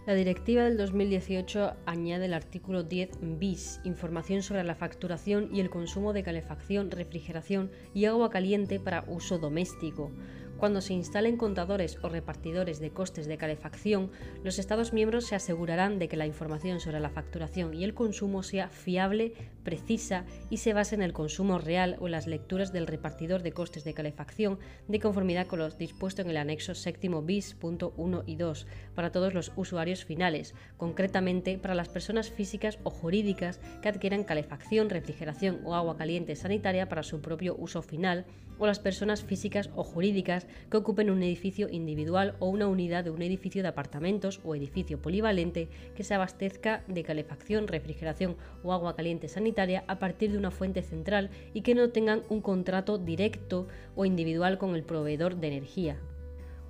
[0.08, 5.70] La directiva del 2018 añade el artículo 10 bis, información sobre la facturación y el
[5.70, 10.12] consumo de calefacción, refrigeración y agua caliente para uso doméstico.
[10.62, 14.12] Cuando se instalen contadores o repartidores de costes de calefacción,
[14.44, 18.44] los Estados miembros se asegurarán de que la información sobre la facturación y el consumo
[18.44, 19.34] sea fiable,
[19.64, 23.54] precisa y se base en el consumo real o en las lecturas del repartidor de
[23.54, 28.26] costes de calefacción de conformidad con los dispuestos en el anexo séptimo bis punto 1
[28.28, 33.90] y 2 para todos los usuarios finales, concretamente para las personas físicas o jurídicas que
[33.90, 38.28] adquieran calefacción, refrigeración o agua caliente sanitaria para su propio uso final
[38.62, 43.10] o las personas físicas o jurídicas que ocupen un edificio individual o una unidad de
[43.10, 48.96] un edificio de apartamentos o edificio polivalente que se abastezca de calefacción, refrigeración o agua
[48.96, 53.68] caliente sanitaria a partir de una fuente central y que no tengan un contrato directo
[53.96, 55.98] o individual con el proveedor de energía,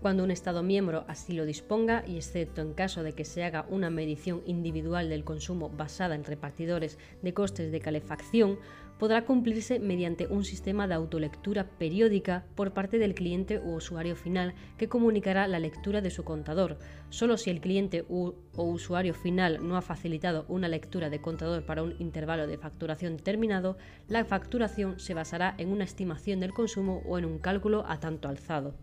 [0.02, 3.68] cuando un Estado miembro así lo disponga, y excepto en caso de que se haga
[3.70, 8.58] una medición individual del consumo basada en repartidores de costes de calefacción,
[9.02, 14.54] podrá cumplirse mediante un sistema de autolectura periódica por parte del cliente u usuario final
[14.78, 16.78] que comunicará la lectura de su contador.
[17.10, 21.82] Solo si el cliente o usuario final no ha facilitado una lectura de contador para
[21.82, 23.76] un intervalo de facturación determinado,
[24.08, 28.30] la facturación se basará en una estimación del consumo o en un cálculo a tanto
[28.30, 28.76] alzado.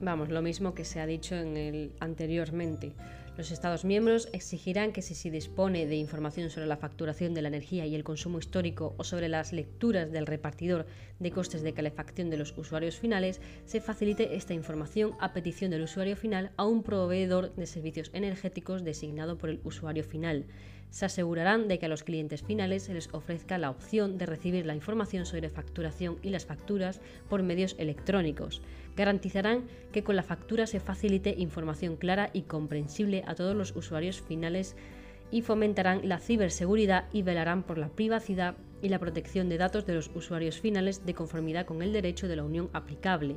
[0.00, 1.34] Vamos, lo mismo que se ha dicho
[1.98, 2.94] anteriormente.
[3.38, 7.46] Los Estados miembros exigirán que si se dispone de información sobre la facturación de la
[7.46, 10.86] energía y el consumo histórico o sobre las lecturas del repartidor
[11.20, 15.82] de costes de calefacción de los usuarios finales, se facilite esta información a petición del
[15.82, 20.46] usuario final a un proveedor de servicios energéticos designado por el usuario final
[20.90, 24.64] se asegurarán de que a los clientes finales se les ofrezca la opción de recibir
[24.66, 28.62] la información sobre facturación y las facturas por medios electrónicos.
[28.98, 34.20] Garantizarán que con la factura se facilite información clara y comprensible a todos los usuarios
[34.20, 34.74] finales
[35.30, 39.94] y fomentarán la ciberseguridad y velarán por la privacidad y la protección de datos de
[39.94, 43.36] los usuarios finales de conformidad con el derecho de la Unión aplicable.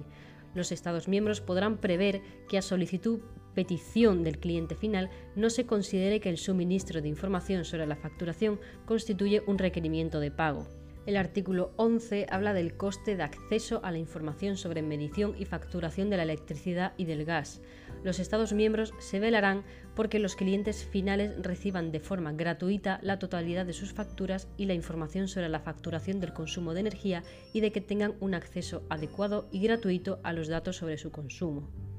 [0.56, 3.20] Los Estados miembros podrán prever que a solicitud
[3.54, 8.60] petición del cliente final no se considere que el suministro de información sobre la facturación
[8.88, 10.81] constituye un requerimiento de pago.
[11.08, 16.12] El artículo 11 habla del coste de acceso a la información sobre medición y facturación
[16.12, 17.60] de la electricidad y del gas.
[18.04, 19.64] Los Estados miembros se velarán
[19.96, 24.76] porque los clientes finales reciban de forma gratuita la totalidad de sus facturas y la
[24.76, 29.48] información sobre la facturación del consumo de energía y de que tengan un acceso adecuado
[29.52, 31.91] y gratuito a los datos sobre su consumo.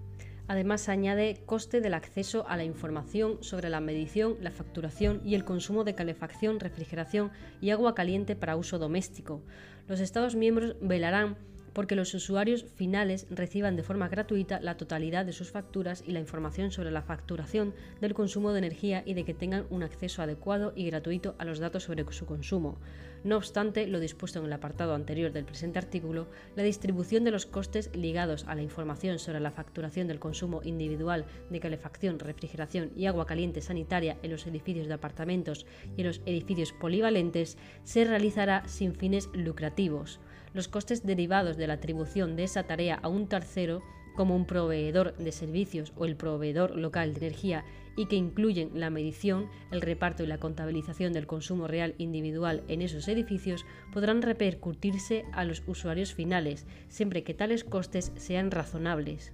[0.53, 5.47] Además, añade coste del acceso a la información sobre la medición, la facturación y el
[5.47, 7.31] consumo de calefacción, refrigeración
[7.63, 9.41] y agua caliente para uso doméstico.
[9.89, 11.39] Los Estados miembros velarán
[11.73, 16.21] porque los usuarios finales reciban de forma gratuita la totalidad de sus facturas y la
[16.21, 20.73] información sobre la facturación del consumo de energía y de que tengan un acceso adecuado
[20.77, 22.79] y gratuito a los datos sobre su consumo.
[23.25, 26.27] No obstante, lo dispuesto en el apartado anterior del presente artículo,
[26.57, 31.25] la distribución de los costes ligados a la información sobre la facturación del consumo individual
[31.49, 35.67] de calefacción, refrigeración y agua caliente sanitaria en los edificios de apartamentos
[35.97, 40.19] y en los edificios polivalentes se realizará sin fines lucrativos.
[40.55, 43.83] Los costes derivados de la atribución de esa tarea a un tercero
[44.15, 47.65] como un proveedor de servicios o el proveedor local de energía
[47.97, 52.83] y que incluyen la medición, el reparto y la contabilización del consumo real individual en
[52.83, 59.33] esos edificios, podrán repercutirse a los usuarios finales, siempre que tales costes sean razonables.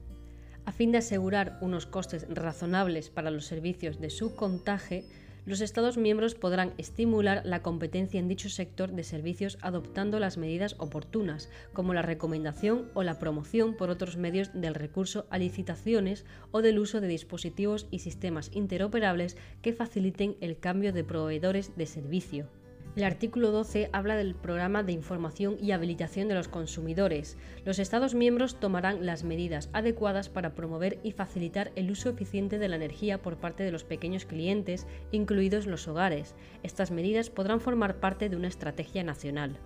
[0.65, 5.05] A fin de asegurar unos costes razonables para los servicios de subcontaje,
[5.49, 10.77] los Estados miembros podrán estimular la competencia en dicho sector de servicios adoptando las medidas
[10.77, 16.61] oportunas, como la recomendación o la promoción por otros medios del recurso a licitaciones o
[16.61, 22.51] del uso de dispositivos y sistemas interoperables que faciliten el cambio de proveedores de servicio.
[22.99, 27.37] El artículo 12 habla del programa de información y habilitación de los consumidores.
[27.65, 32.67] Los Estados miembros tomarán las medidas adecuadas para promover y facilitar el uso eficiente de
[32.67, 36.35] la energía por parte de los pequeños clientes, incluidos los hogares.
[36.65, 39.61] Estas medidas podrán formar parte de una estrategia nacional.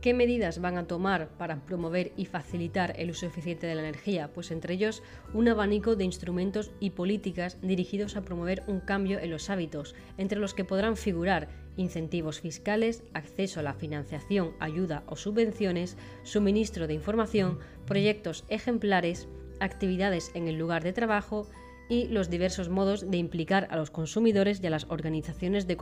[0.00, 4.32] ¿Qué medidas van a tomar para promover y facilitar el uso eficiente de la energía?
[4.32, 5.02] Pues entre ellos
[5.34, 10.38] un abanico de instrumentos y políticas dirigidos a promover un cambio en los hábitos, entre
[10.38, 16.94] los que podrán figurar incentivos fiscales, acceso a la financiación, ayuda o subvenciones, suministro de
[16.94, 19.28] información, proyectos ejemplares,
[19.60, 21.48] actividades en el lugar de trabajo,
[21.88, 25.76] y los diversos modos de implicar a los consumidores y a las organizaciones de,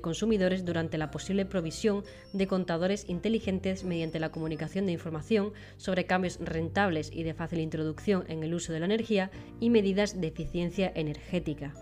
[0.00, 6.38] consumidores durante la posible provisión de contadores inteligentes mediante la comunicación de información sobre cambios
[6.40, 9.30] rentables y de fácil introducción en el uso de la energía
[9.60, 11.74] y medidas de eficiencia energética.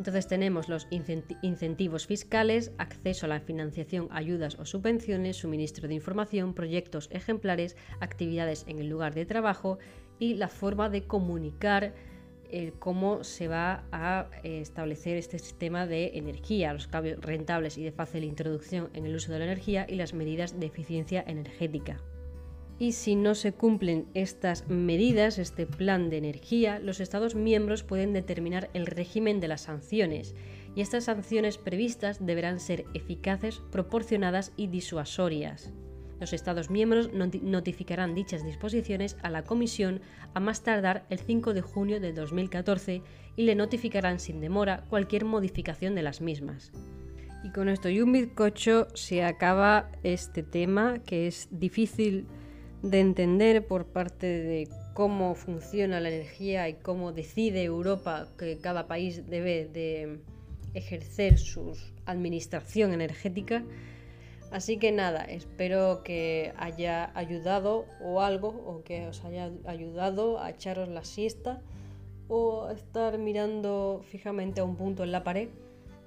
[0.00, 6.54] Entonces tenemos los incentivos fiscales, acceso a la financiación, ayudas o subvenciones, suministro de información,
[6.54, 9.78] proyectos ejemplares, actividades en el lugar de trabajo
[10.18, 11.92] y la forma de comunicar
[12.78, 17.92] cómo se va a eh, establecer este sistema de energía, los cambios rentables y de
[17.92, 22.00] fácil introducción en el uso de la energía y las medidas de eficiencia energética.
[22.80, 28.14] Y si no se cumplen estas medidas, este plan de energía, los Estados miembros pueden
[28.14, 30.34] determinar el régimen de las sanciones,
[30.74, 35.74] y estas sanciones previstas deberán ser eficaces, proporcionadas y disuasorias.
[36.20, 40.00] Los Estados miembros notificarán dichas disposiciones a la Comisión
[40.32, 43.02] a más tardar el 5 de junio de 2014
[43.36, 46.72] y le notificarán sin demora cualquier modificación de las mismas.
[47.44, 52.26] Y con esto y un bizcocho se acaba este tema que es difícil
[52.82, 58.86] de entender por parte de cómo funciona la energía y cómo decide Europa que cada
[58.86, 60.20] país debe de
[60.74, 61.76] ejercer su
[62.06, 63.64] administración energética
[64.50, 70.50] Así que nada, espero que haya ayudado o algo, o que os haya ayudado a
[70.50, 71.62] echaros la siesta
[72.28, 75.48] o a estar mirando fijamente a un punto en la pared.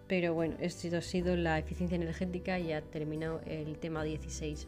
[0.08, 4.68] Pero bueno, esto ha sido la eficiencia energética y ha terminado el tema 16.